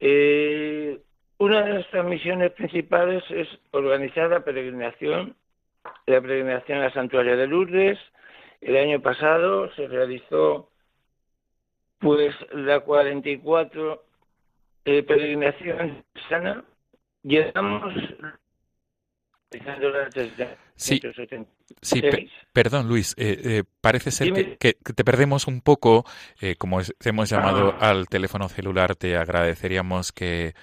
[0.00, 1.00] Eh,
[1.38, 5.36] una de nuestras misiones principales es organizar la peregrinación,
[6.06, 7.98] la peregrinación al santuario de Lourdes.
[8.60, 10.70] El año pasado se realizó
[11.98, 14.04] pues la 44
[14.84, 16.64] eh, peregrinación sana.
[17.22, 17.92] Llegamos
[20.74, 21.00] Sí,
[21.80, 22.02] sí
[22.52, 26.04] perdón Luis, eh, eh, parece ser que, te perdemos un poco,
[26.58, 27.90] como hemos llamado ah.
[27.90, 30.54] al teléfono celular, te agradeceríamos que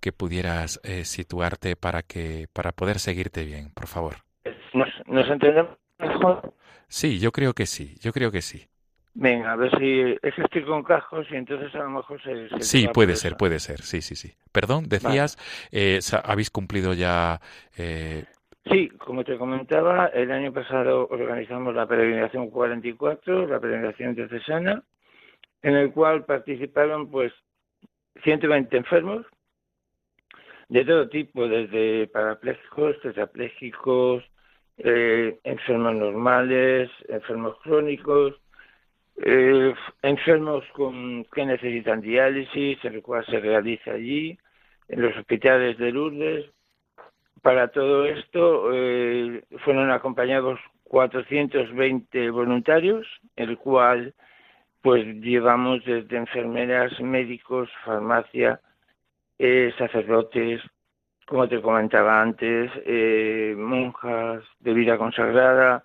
[0.00, 4.16] que pudieras eh, situarte para que para poder seguirte bien, por favor.
[4.72, 6.52] ¿Nos, entendemos mejor?
[6.88, 8.66] Sí, yo creo que sí, yo creo que sí.
[9.14, 12.48] Venga, a ver si es que estoy con cajos y entonces a lo mejor se...
[12.60, 14.34] sí, puede ser, puede ser, sí, sí, sí.
[14.52, 15.38] Perdón, decías,
[15.72, 17.40] eh, habéis cumplido ya...
[17.78, 18.24] Eh...
[18.70, 24.82] Sí, como te comentaba, el año pasado organizamos la peregrinación 44, la peregrinación diocesana,
[25.62, 27.32] en el cual participaron pues
[28.22, 29.24] 120 enfermos,
[30.68, 34.24] de todo tipo, desde parapléjicos, tetrapléjicos,
[34.78, 38.34] eh, enfermos normales, enfermos crónicos,
[39.24, 44.38] eh, enfermos con, que necesitan diálisis, el cual se realiza allí,
[44.88, 46.46] en los hospitales de Lourdes.
[47.42, 53.06] Para todo esto eh, fueron acompañados 420 voluntarios,
[53.36, 54.14] el cual
[54.82, 58.60] pues llevamos desde enfermeras, médicos, farmacia,
[59.38, 60.60] eh, sacerdotes,
[61.26, 65.84] como te comentaba antes, eh, monjas de vida consagrada.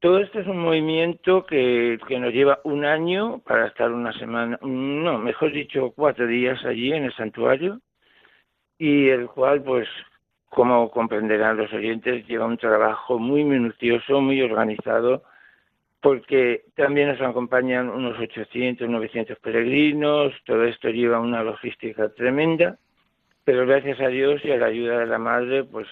[0.00, 4.58] Todo esto es un movimiento que, que nos lleva un año para estar una semana,
[4.60, 7.80] no, mejor dicho, cuatro días allí en el santuario
[8.78, 9.88] y el cual, pues,
[10.50, 15.22] como comprenderán los oyentes, lleva un trabajo muy minucioso, muy organizado
[16.04, 22.76] porque también nos acompañan unos 800, 900 peregrinos, todo esto lleva una logística tremenda,
[23.44, 25.88] pero gracias a Dios y a la ayuda de la Madre, pues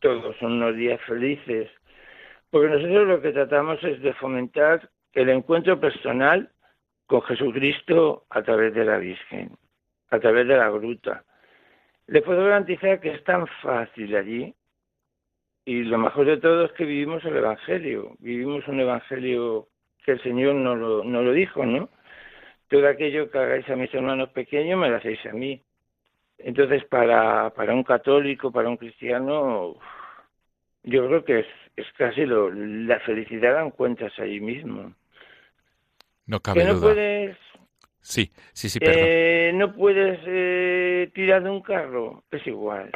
[0.00, 1.70] todos son unos días felices,
[2.50, 6.50] porque nosotros lo que tratamos es de fomentar el encuentro personal
[7.06, 9.52] con Jesucristo a través de la Virgen,
[10.10, 11.22] a través de la gruta.
[12.08, 14.52] Le puedo garantizar que es tan fácil allí,
[15.66, 19.68] y lo mejor de todo es que vivimos el Evangelio, vivimos un Evangelio
[20.04, 21.90] que el Señor no lo, lo dijo, ¿no?
[22.68, 25.62] Todo aquello que hagáis a mis hermanos pequeños me lo hacéis a mí.
[26.38, 29.76] Entonces, para, para un católico, para un cristiano,
[30.84, 31.46] yo creo que es,
[31.76, 34.94] es casi lo, la felicidad la encuentras allí mismo.
[36.26, 36.80] No cabe que no duda.
[36.80, 37.36] puedes,
[38.00, 39.10] Sí, sí, sí, perdón.
[39.10, 42.90] eh, no puedes eh, tirar de un carro, es igual.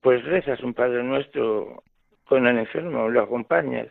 [0.00, 1.82] Pues rezas un Padre Nuestro
[2.32, 3.88] con el enfermo, lo acompañas.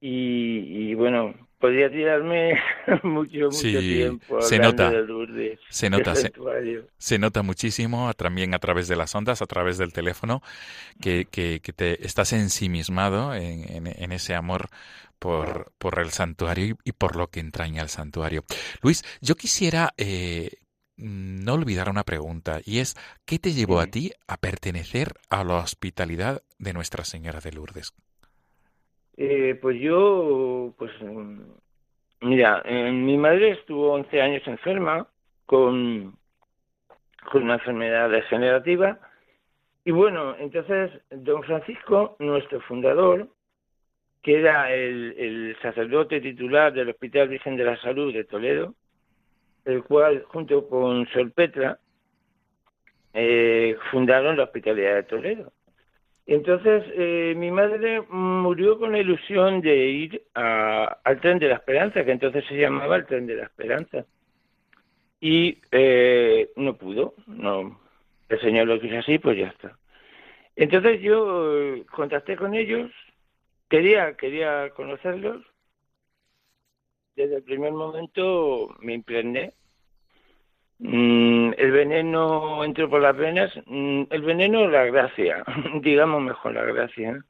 [0.00, 2.52] Y, y bueno, podría tirarme
[3.02, 4.92] mucho, mucho Sí, tiempo se nota.
[4.92, 9.76] de Lourdes, Se nota, se, nota muchísimo también a través de las ondas, a través
[9.76, 10.40] del teléfono,
[11.00, 14.68] que, que, que te estás ensimismado en, en, en ese amor
[15.18, 18.44] por, por el santuario y, por lo que entraña el santuario.
[18.82, 20.50] Luis, yo quisiera eh,
[20.96, 25.54] no olvidar una pregunta, y es, ¿qué te llevó a ti a pertenecer a la
[25.56, 27.94] hospitalidad de Nuestra Señora de Lourdes?
[29.16, 30.90] Eh, pues yo, pues
[32.20, 35.06] mira, eh, mi madre estuvo 11 años enferma
[35.46, 36.16] con,
[37.32, 38.98] una enfermedad degenerativa
[39.84, 43.28] y bueno, entonces don Francisco, nuestro fundador,
[44.22, 48.74] que era el, el sacerdote titular del Hospital Virgen de la Salud de Toledo,
[49.64, 51.78] el cual junto con Sol Petra
[53.14, 55.52] eh, fundaron la Hospitalidad de Toledo.
[56.26, 61.56] Entonces, eh, mi madre murió con la ilusión de ir a- al tren de la
[61.56, 64.06] esperanza, que entonces se llamaba el tren de la esperanza.
[65.20, 67.80] Y eh, no pudo, no,
[68.28, 69.78] el Señor lo quiso así, pues ya está.
[70.56, 72.90] Entonces yo eh, contacté con ellos,
[73.68, 75.42] quería, quería conocerlos.
[77.16, 79.52] Desde el primer momento me impregné
[80.80, 85.44] el veneno entró por las venas, mm, el veneno la gracia,
[85.82, 87.24] digamos mejor la gracia.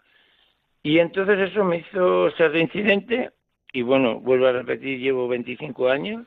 [0.82, 3.30] Y entonces eso me hizo ser reincidente
[3.72, 6.26] y bueno, vuelvo a repetir, llevo 25 años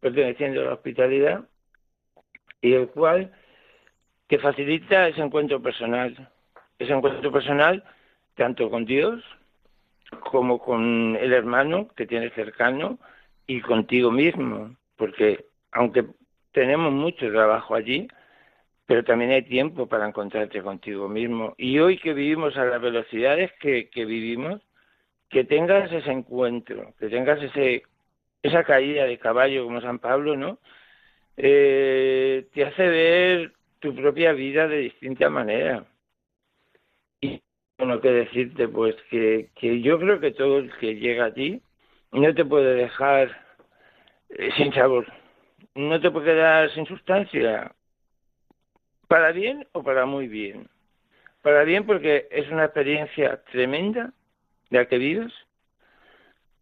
[0.00, 1.44] perteneciendo a la hospitalidad
[2.60, 3.32] y el cual
[4.28, 6.30] que facilita ese encuentro personal,
[6.78, 7.84] ese encuentro personal
[8.34, 9.22] tanto con Dios
[10.20, 12.98] como con el hermano que tienes cercano
[13.46, 16.06] y contigo mismo, porque aunque
[16.52, 18.08] tenemos mucho trabajo allí,
[18.86, 21.54] pero también hay tiempo para encontrarte contigo mismo.
[21.58, 24.60] Y hoy que vivimos a las velocidades que, vivimos,
[25.30, 27.82] que tengas ese encuentro, que tengas ese
[28.42, 30.58] esa caída de caballo como San Pablo, ¿no?
[31.36, 35.86] Eh, te hace ver tu propia vida de distinta manera.
[37.20, 37.40] Y
[37.78, 41.62] bueno, que decirte, pues que, que yo creo que todo el que llega allí
[42.10, 43.30] no te puede dejar
[44.30, 45.06] eh, sin sabor
[45.74, 47.74] no te puede quedar sin sustancia.
[49.08, 50.68] Para bien o para muy bien.
[51.42, 54.12] Para bien porque es una experiencia tremenda
[54.70, 54.86] de la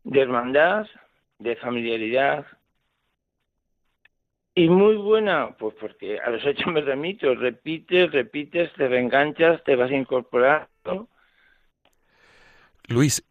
[0.04, 0.86] de hermandad,
[1.38, 2.46] de familiaridad.
[4.54, 9.76] Y muy buena, pues porque a los hechos me remito, repites, repites, te reenganchas, te
[9.76, 11.08] vas incorporando.
[12.88, 13.22] Luis,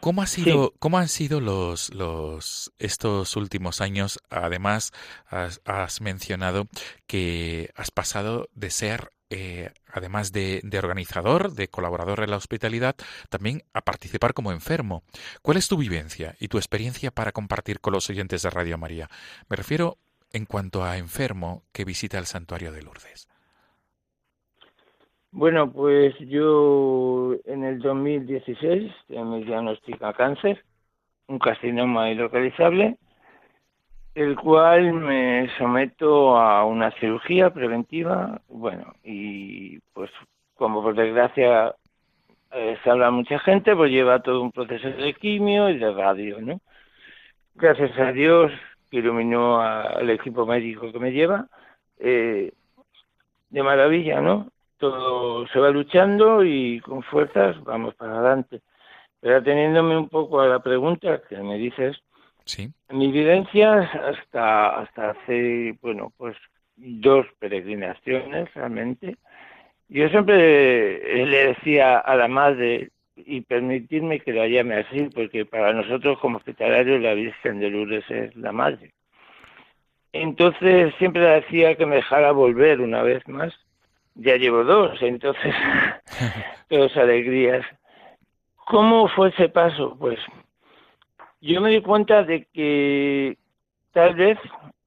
[0.00, 4.18] ¿cómo ha sido, cómo han sido los, los estos últimos años?
[4.30, 4.92] Además,
[5.26, 6.68] has, has mencionado
[7.06, 12.96] que has pasado de ser, eh, además de, de organizador, de colaborador en la hospitalidad,
[13.28, 15.02] también a participar como enfermo.
[15.42, 19.10] ¿Cuál es tu vivencia y tu experiencia para compartir con los oyentes de Radio María?
[19.48, 19.98] Me refiero
[20.32, 23.28] en cuanto a enfermo que visita el santuario de Lourdes.
[25.36, 30.64] Bueno, pues yo en el 2016 me diagnostica cáncer,
[31.26, 32.96] un carcinoma ilocalizable,
[34.14, 40.10] el cual me someto a una cirugía preventiva, bueno, y pues
[40.54, 41.74] como por desgracia
[42.52, 46.40] eh, se habla mucha gente, pues lleva todo un proceso de quimio y de radio,
[46.40, 46.60] ¿no?
[47.56, 48.52] Gracias a Dios
[48.90, 51.46] que iluminó al equipo médico que me lleva,
[51.98, 52.52] eh,
[53.50, 54.50] de maravilla, ¿no?
[54.78, 58.60] Todo se va luchando y con fuerzas vamos para adelante.
[59.20, 61.96] Pero ateniéndome un poco a la pregunta que me dices,
[62.44, 62.72] sí.
[62.90, 66.36] mi vivencia hasta hasta hace, bueno, pues
[66.76, 69.16] dos peregrinaciones realmente.
[69.88, 75.72] Yo siempre le decía a la madre, y permitirme que la llame así, porque para
[75.72, 78.92] nosotros como hospitalarios la Virgen de Lourdes es la madre.
[80.12, 83.54] Entonces siempre le decía que me dejara volver una vez más
[84.16, 85.54] ya llevo dos, entonces
[86.68, 87.64] todas alegrías.
[88.66, 89.96] ¿Cómo fue ese paso?
[89.98, 90.18] Pues
[91.40, 93.38] yo me di cuenta de que
[93.92, 94.38] tal vez,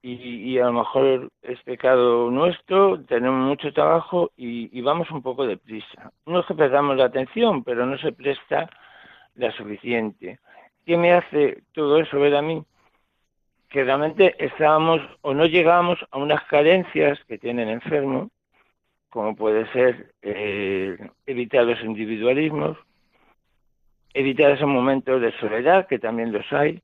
[0.02, 0.12] y,
[0.52, 5.46] y a lo mejor es pecado nuestro, tenemos mucho trabajo y, y vamos un poco
[5.46, 6.12] deprisa.
[6.26, 8.68] No es que perdamos la atención, pero no se presta
[9.36, 10.38] la suficiente.
[10.84, 12.62] ¿Qué me hace todo eso ver a mí?
[13.70, 18.28] que realmente estábamos o no llegábamos a unas carencias que tiene el enfermo,
[19.10, 20.96] como puede ser eh,
[21.26, 22.78] evitar los individualismos,
[24.14, 26.80] evitar esos momentos de soledad, que también los hay.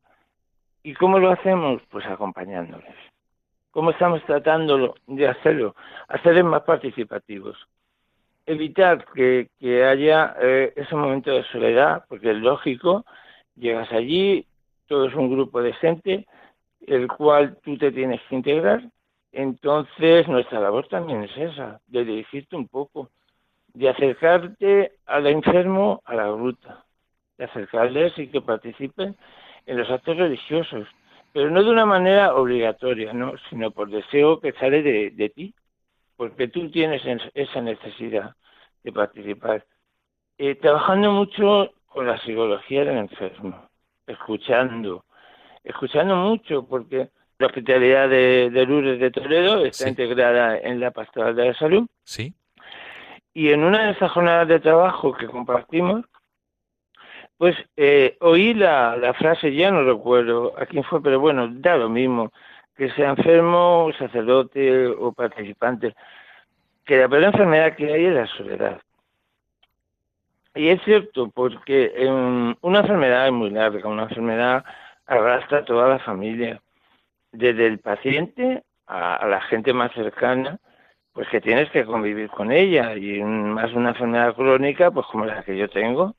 [0.83, 1.83] ¿Y cómo lo hacemos?
[1.89, 2.95] Pues acompañándoles.
[3.71, 5.75] ¿Cómo estamos tratando de hacerlo?
[6.09, 7.57] Hacerles más participativos.
[8.47, 9.49] Evitar que,
[9.85, 13.05] haya eh, ese momento de soledad, porque es lógico,
[13.57, 14.47] llegas allí,
[14.87, 16.27] todo es un grupo de gente,
[16.87, 18.83] el cual tú te tienes que integrar.
[19.37, 23.11] Entonces, nuestra labor también es esa, de dirigirte un poco,
[23.75, 26.87] de acercarte al enfermo a la ruta,
[27.37, 29.15] de acercarles y que participen
[29.67, 30.89] en los actos religiosos,
[31.35, 33.35] pero no de una manera obligatoria, ¿no?
[33.51, 35.55] sino por deseo que sale de, ti,
[36.17, 37.03] porque tú tienes
[37.35, 38.35] esa necesidad
[38.85, 39.67] de participar.
[40.39, 43.69] Eh, trabajando mucho con la psicología del enfermo,
[44.07, 45.05] escuchando,
[45.63, 51.37] escuchando mucho, porque la hospitalidad de, de Lourdes de Toledo está integrada en la pastoral
[51.37, 51.87] de la salud.
[52.05, 52.35] Sí.
[53.35, 56.07] Y en una de esas jornadas de trabajo que compartimos,
[57.37, 61.77] pues eh, oí la, la, frase, ya no recuerdo a quién fue, pero bueno, da
[61.77, 62.33] lo mismo,
[62.75, 65.95] que sea enfermo, sacerdote o participante,
[66.85, 68.81] que la peor enfermedad que hay es la soledad.
[70.55, 71.93] Y es cierto, porque
[72.63, 74.65] una enfermedad es muy larga, una enfermedad
[75.07, 76.63] arrastra a toda la familia,
[77.37, 80.59] desde el paciente a, la gente más cercana,
[81.13, 85.43] pues que tienes que convivir con ella, y más una enfermedad crónica, pues como la
[85.43, 86.15] que yo tengo,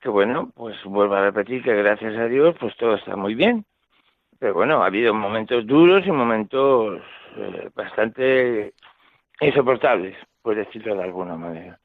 [0.00, 3.64] que bueno, pues vuelvo a repetir que gracias a Dios, pues todo está muy bien.
[4.38, 7.00] Pero bueno, ha habido momentos duros y momentos
[7.36, 8.74] eh, bastante
[9.40, 11.78] insoportables, por decirlo de alguna manera.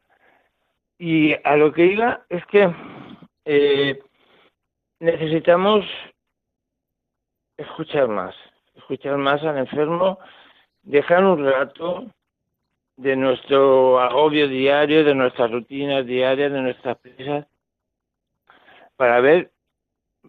[0.98, 2.74] Y a lo que iba es que
[3.46, 4.00] eh,
[5.00, 5.86] necesitamos
[7.58, 8.36] escuchar más,
[8.78, 10.20] escuchar más al enfermo,
[10.84, 12.06] dejar un rato
[12.96, 17.46] de nuestro agobio diario, de nuestras rutinas diarias, de nuestras prisas,
[18.96, 19.52] para ver,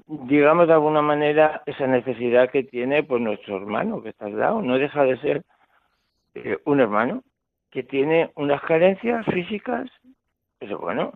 [0.06, 4.62] digamos de alguna manera, esa necesidad que tiene pues nuestro hermano que está al lado.
[4.62, 5.42] No deja de ser
[6.34, 7.22] eh, un hermano
[7.70, 9.90] que tiene unas carencias físicas,
[10.58, 11.12] pero bueno,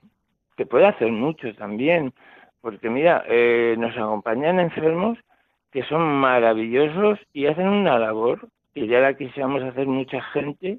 [0.57, 2.13] que puede hacer mucho también,
[2.61, 5.19] porque mira, eh, nos acompañan enfermos
[5.73, 10.79] que son maravillosos y hacen una labor que ya la quisiéramos hacer mucha gente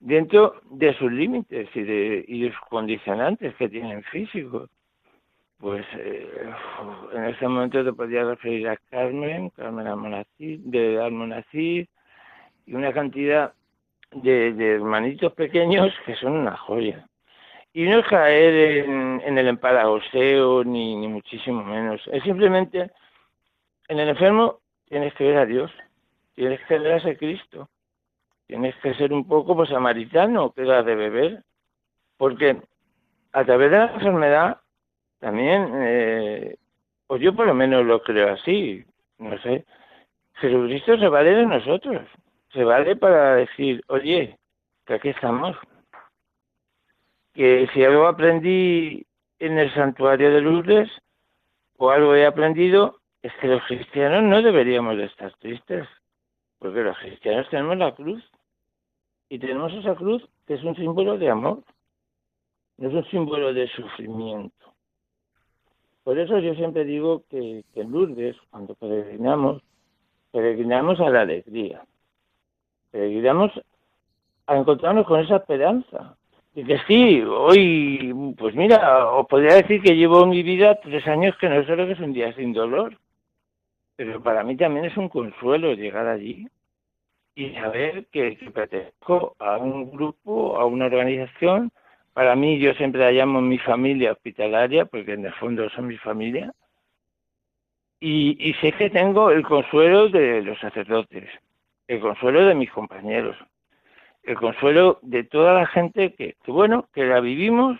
[0.00, 4.70] dentro de sus límites y de, y de sus condicionantes que tienen físicos.
[5.58, 6.50] Pues eh,
[7.14, 11.86] en ese momento te podría referir a Carmen, Carmen Almonacid, de Almonacid,
[12.66, 13.52] y una cantidad
[14.10, 17.06] de, hermanitos pequeños que son una joya.
[17.72, 22.00] Y no es caer en, en el empalagoseo, ni, ni muchísimo menos.
[22.12, 22.90] Es simplemente
[23.88, 25.70] en el enfermo tienes que ver a Dios,
[26.34, 27.68] tienes que ver a Cristo,
[28.46, 31.44] tienes que ser un poco pues samaritano, que da de beber,
[32.16, 32.60] porque
[33.32, 34.60] a través de la enfermedad
[35.18, 36.56] también, eh,
[37.06, 38.84] pues yo por lo menos lo creo así,
[39.18, 39.64] no sé,
[40.34, 42.02] Jesucristo se vale de nosotros,
[42.52, 44.38] se vale para decir, oye,
[44.86, 45.56] que aquí estamos,
[47.32, 49.06] que si algo aprendí
[49.38, 50.90] en el santuario de Lourdes
[51.76, 55.88] o algo he aprendido es que los cristianos no deberíamos de estar tristes,
[56.58, 58.22] porque los cristianos tenemos la cruz
[59.30, 61.62] y tenemos esa cruz que es un símbolo de amor,
[62.76, 64.74] no es un símbolo de sufrimiento.
[66.02, 69.62] Por eso yo siempre digo que, en Lourdes, cuando peregrinamos,
[70.30, 71.82] peregrinamos a la alegría,
[72.90, 73.52] peregrinamos
[74.46, 76.14] a encontrarnos con esa esperanza.
[76.54, 81.34] Y que sí, hoy, pues mira, os podría decir que llevo mi vida tres años
[81.38, 82.98] que no sé lo que es un día sin dolor.
[83.96, 86.48] Pero para mí también es un consuelo llegar allí
[87.34, 91.70] y saber que, pertenezco a un grupo, a una organización.
[92.12, 95.96] Para mí yo siempre la llamo mi familia hospitalaria, porque en el fondo son mi
[95.98, 96.52] familia.
[98.00, 101.28] Y, sé que tengo el consuelo de los sacerdotes,
[101.88, 103.36] el consuelo de mis compañeros,
[104.24, 107.78] el consuelo de toda la gente que, bueno, que la vivimos,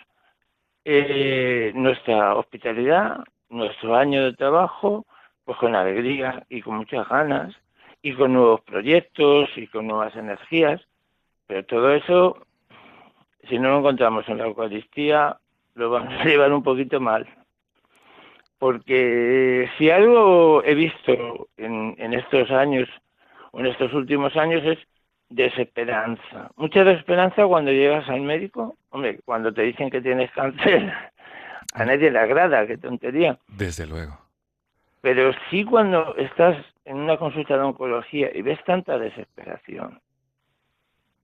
[0.83, 5.05] eh, nuestra hospitalidad, nuestro año de trabajo,
[5.45, 7.55] pues con alegría y con muchas ganas
[8.01, 10.81] y con nuevos proyectos y con nuevas energías,
[11.47, 12.45] pero todo eso,
[13.47, 15.37] si no lo encontramos en la Eucaristía,
[15.75, 17.27] lo vamos a llevar un poquito mal.
[18.57, 22.89] Porque si algo he visto en, en estos años,
[23.51, 24.79] o en estos últimos años, es
[25.29, 26.49] desesperanza.
[26.55, 30.91] Mucha desesperanza cuando llegas al médico, hombre, cuando te dicen que tienes cáncer,
[31.73, 33.37] a nadie le agrada, qué tontería.
[33.47, 34.24] Desde luego
[35.05, 40.01] pero sí cuando estás en una consulta de oncología y ves tanta desesperación,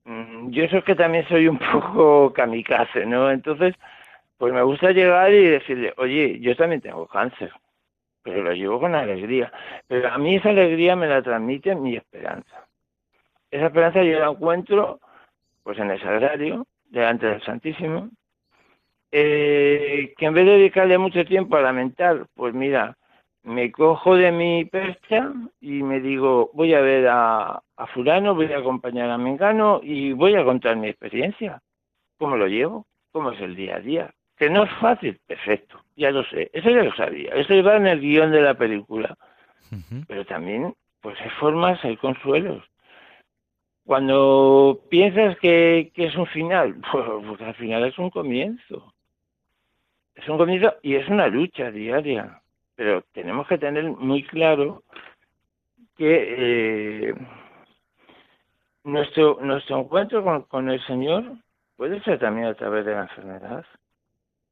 [0.05, 3.31] mm, yo eso es que también soy un poco kamikaze, ¿no?
[3.31, 3.73] Entonces,
[4.37, 7.51] pues me gusta llegar y decirle, oye, yo también tengo cáncer,
[8.21, 9.51] pero lo llevo con alegría.
[9.87, 12.67] Pero a mí esa alegría me la transmite mi esperanza.
[13.49, 14.99] Esa esperanza yo la encuentro
[15.63, 18.11] pues en el sagrario, delante del Santísimo,
[19.11, 22.95] eh, que en vez de dedicarle mucho tiempo a lamentar, pues mira,
[23.43, 28.51] me cojo de mi percha y me digo, voy a ver a, a fulano, voy
[28.53, 31.61] a acompañar a Mengano y voy a contar mi experiencia.
[32.17, 32.85] ¿Cómo lo llevo?
[33.11, 34.13] ¿Cómo es el día a día?
[34.37, 37.87] Que no es fácil, perfecto, ya lo sé, eso ya lo sabía, eso va en
[37.87, 39.15] el guion de la película.
[40.07, 42.63] Pero también, pues hay formas, hay consuelos.
[43.85, 48.93] Cuando piensas que, que es un final, pues, pues al final es un comienzo.
[50.13, 52.40] Es un comienzo y es una lucha diaria
[52.81, 54.81] pero tenemos que tener muy claro
[55.95, 57.15] que eh,
[58.83, 61.25] nuestro nuestro encuentro con, con, el Señor
[61.75, 63.63] puede ser también a través de la enfermedad,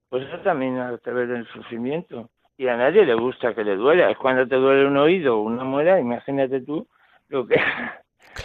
[0.10, 2.30] puede ser también a través del sufrimiento.
[2.56, 4.12] Y a nadie le gusta que le duela.
[4.12, 6.86] Es cuando te duele un oído o una muela, imagínate tú
[7.30, 7.56] lo que...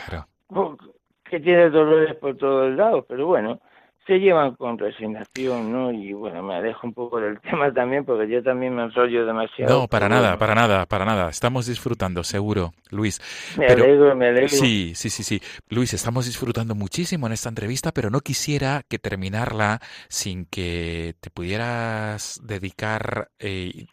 [0.08, 0.26] Claro.
[1.24, 3.04] que tienes dolores por todos lados.
[3.06, 3.60] Pero bueno,
[4.06, 5.90] se llevan con resignación, ¿no?
[5.90, 9.80] Y bueno, me alejo un poco del tema también porque yo también me enrollo demasiado.
[9.80, 11.30] No, para nada, para nada, para nada.
[11.30, 13.20] Estamos disfrutando, seguro, Luis.
[13.58, 14.48] Me alegro, me alegro.
[14.48, 15.40] Sí, sí, sí, sí.
[15.68, 21.30] Luis, estamos disfrutando muchísimo en esta entrevista, pero no quisiera que terminarla sin que te
[21.30, 23.86] pudieras dedicar eh,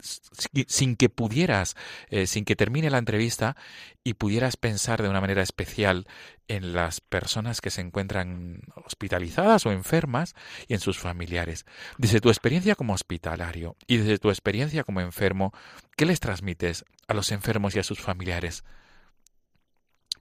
[0.00, 1.76] sin que pudieras,
[2.10, 3.56] eh, sin que termine la entrevista
[4.04, 6.06] y pudieras pensar de una manera especial
[6.48, 10.34] en las personas que se encuentran hospitalizadas o enfermas
[10.68, 11.64] y en sus familiares.
[11.98, 15.52] Desde tu experiencia como hospitalario y desde tu experiencia como enfermo,
[15.96, 18.64] ¿qué les transmites a los enfermos y a sus familiares?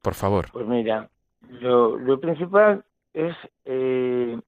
[0.02, 0.52] Por favor.
[0.52, 1.10] Pues mira,
[1.50, 3.36] lo, lo principal es
[3.66, 4.40] eh,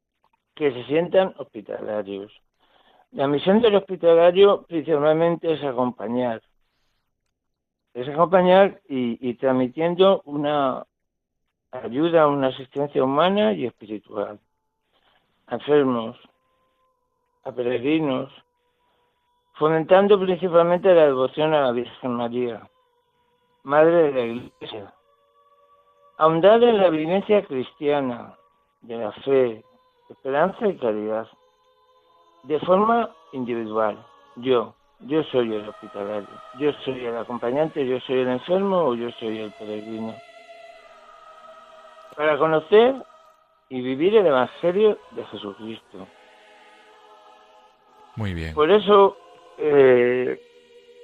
[0.55, 2.31] que se sientan hospitalarios
[3.11, 6.41] la misión del hospitalario principalmente es acompañar,
[7.93, 10.85] es acompañar y, transmitiendo una
[11.71, 14.39] ayuda, una asistencia humana y espiritual.
[15.47, 16.17] A enfermos,
[17.43, 18.31] a peregrinos,
[19.55, 22.69] fomentando principalmente la devoción a la Virgen María,
[23.63, 24.93] Madre de la Iglesia,
[26.17, 28.37] ahondar en la vivencia cristiana
[28.81, 29.63] de la fe,
[30.09, 31.27] esperanza y caridad
[32.43, 33.97] de forma individual.
[34.37, 36.27] Yo, yo soy el hospitalario,
[36.59, 40.15] yo soy el acompañante, yo soy el enfermo o yo soy el peregrino.
[42.15, 42.95] Para conocer
[43.69, 46.07] y vivir el Evangelio de Jesucristo.
[48.15, 48.53] Muy bien.
[48.53, 49.17] Por eso,
[49.57, 50.39] eh,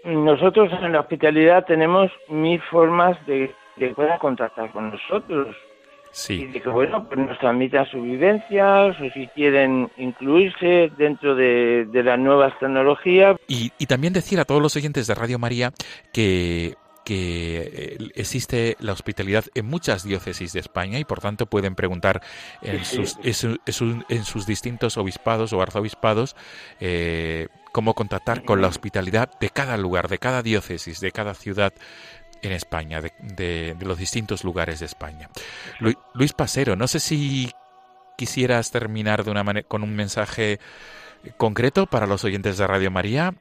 [0.03, 5.55] nosotros en la hospitalidad tenemos mil formas de que puedan contactar con nosotros.
[6.11, 6.49] Sí.
[6.53, 12.03] Y que, bueno, pues nos transmitan sus vivencias o si quieren incluirse dentro de, de
[12.03, 13.37] las nuevas tecnologías.
[13.47, 15.71] Y, y también decir a todos los oyentes de Radio María
[16.13, 16.75] que
[17.07, 22.21] que eh, existe la hospitalidad en muchas diócesis de España y por tanto pueden preguntar
[22.61, 26.35] en, sus, en sus distintos obispados o arzobispados
[26.81, 31.71] eh, cómo contactar con la hospitalidad de cada lugar, de cada diócesis, de cada ciudad
[32.41, 35.29] en España, de, los distintos lugares de España.
[36.13, 37.51] Luis Pasero, no sé si
[38.17, 40.59] quisieras terminar de una con un mensaje
[41.37, 43.33] concreto para los oyentes de Radio María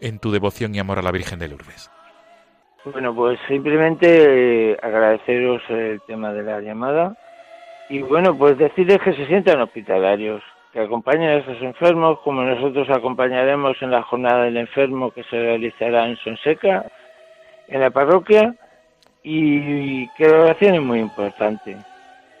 [0.00, 1.90] en tu devoción y amor a la Virgen de Lourdes.
[2.84, 7.16] Bueno, pues simplemente eh, agradeceros el tema de la llamada
[7.88, 10.42] y bueno, pues decirles que se sientan hospitalarios,
[10.72, 15.36] que acompañen a estos enfermos como nosotros acompañaremos en la jornada del enfermo que se
[15.38, 16.84] realizará en Sonseca
[17.68, 18.54] en la parroquia
[19.22, 21.76] y que la oración es muy importante.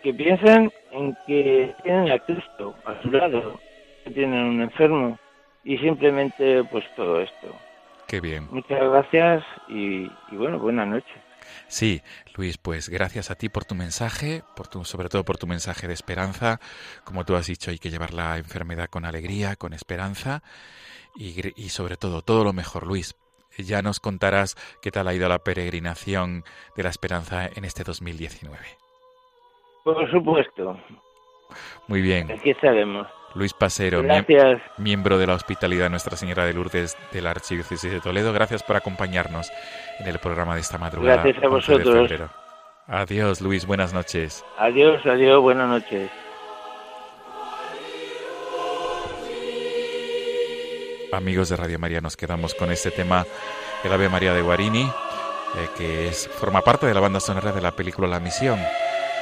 [0.02, 3.58] Que piensen en que tienen a Cristo a su lado,
[4.04, 5.18] que tienen un enfermo
[5.64, 7.48] y simplemente pues todo esto.
[8.06, 8.46] Qué bien.
[8.50, 11.16] Muchas gracias y, bueno, buenas noches.
[11.68, 12.02] Sí,
[12.36, 15.88] Luis, pues gracias a ti por tu mensaje, por tu, sobre todo por tu mensaje
[15.88, 16.60] de esperanza.
[17.04, 20.42] Como tú has dicho, hay que llevar la enfermedad con alegría, con esperanza
[21.16, 23.16] y, y sobre todo, todo lo mejor, Luis,
[23.58, 26.44] ya nos contarás qué tal ha ido la peregrinación
[26.76, 28.58] de la esperanza en este 2019.
[29.84, 30.78] Por supuesto.
[31.86, 32.30] Muy bien.
[32.32, 33.06] Aquí estaremos.
[33.34, 34.02] Luis Pasero,
[34.78, 38.76] miembro de la Hospitalidad Nuestra Señora de Lourdes de la Archidiócesis de Toledo, gracias por
[38.76, 39.50] acompañarnos
[39.98, 41.22] en el programa de esta madrugada.
[41.22, 42.10] Gracias a vosotros.
[42.86, 44.44] Adiós, Luis, buenas noches.
[44.56, 46.10] Adiós, adiós, buenas noches.
[51.14, 53.26] Amigos de Radio María, nos quedamos con este tema,
[53.82, 57.72] el Ave María de Guarini, eh, que forma parte de la banda sonora de la
[57.72, 58.58] película La Misión,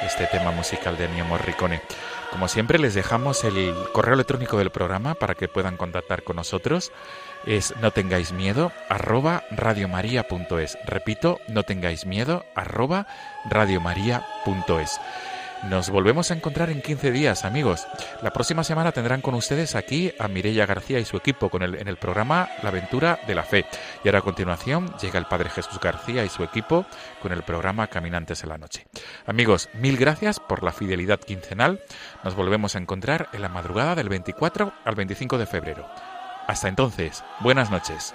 [0.04, 1.82] este tema musical de Ennio Morricone.
[2.30, 6.90] Como siempre, les dejamos el correo electrónico del programa para que puedan contactar con nosotros.
[7.44, 10.78] Es no tengáis miedo, arroba radiomaria.es.
[10.86, 13.06] Repito, no tengáis miedo, arroba
[13.44, 15.00] radiomaria.es.
[15.62, 17.86] Nos volvemos a encontrar en 15 días, amigos.
[18.20, 21.76] La próxima semana tendrán con ustedes aquí a Mireia García y su equipo con el,
[21.76, 23.64] en el programa La aventura de la fe.
[24.02, 26.84] Y ahora a continuación llega el Padre Jesús García y su equipo
[27.20, 28.86] con el programa Caminantes en la Noche.
[29.24, 31.80] Amigos, mil gracias por la fidelidad quincenal.
[32.24, 35.86] Nos volvemos a encontrar en la madrugada del 24 al 25 de febrero.
[36.48, 38.14] Hasta entonces, buenas noches.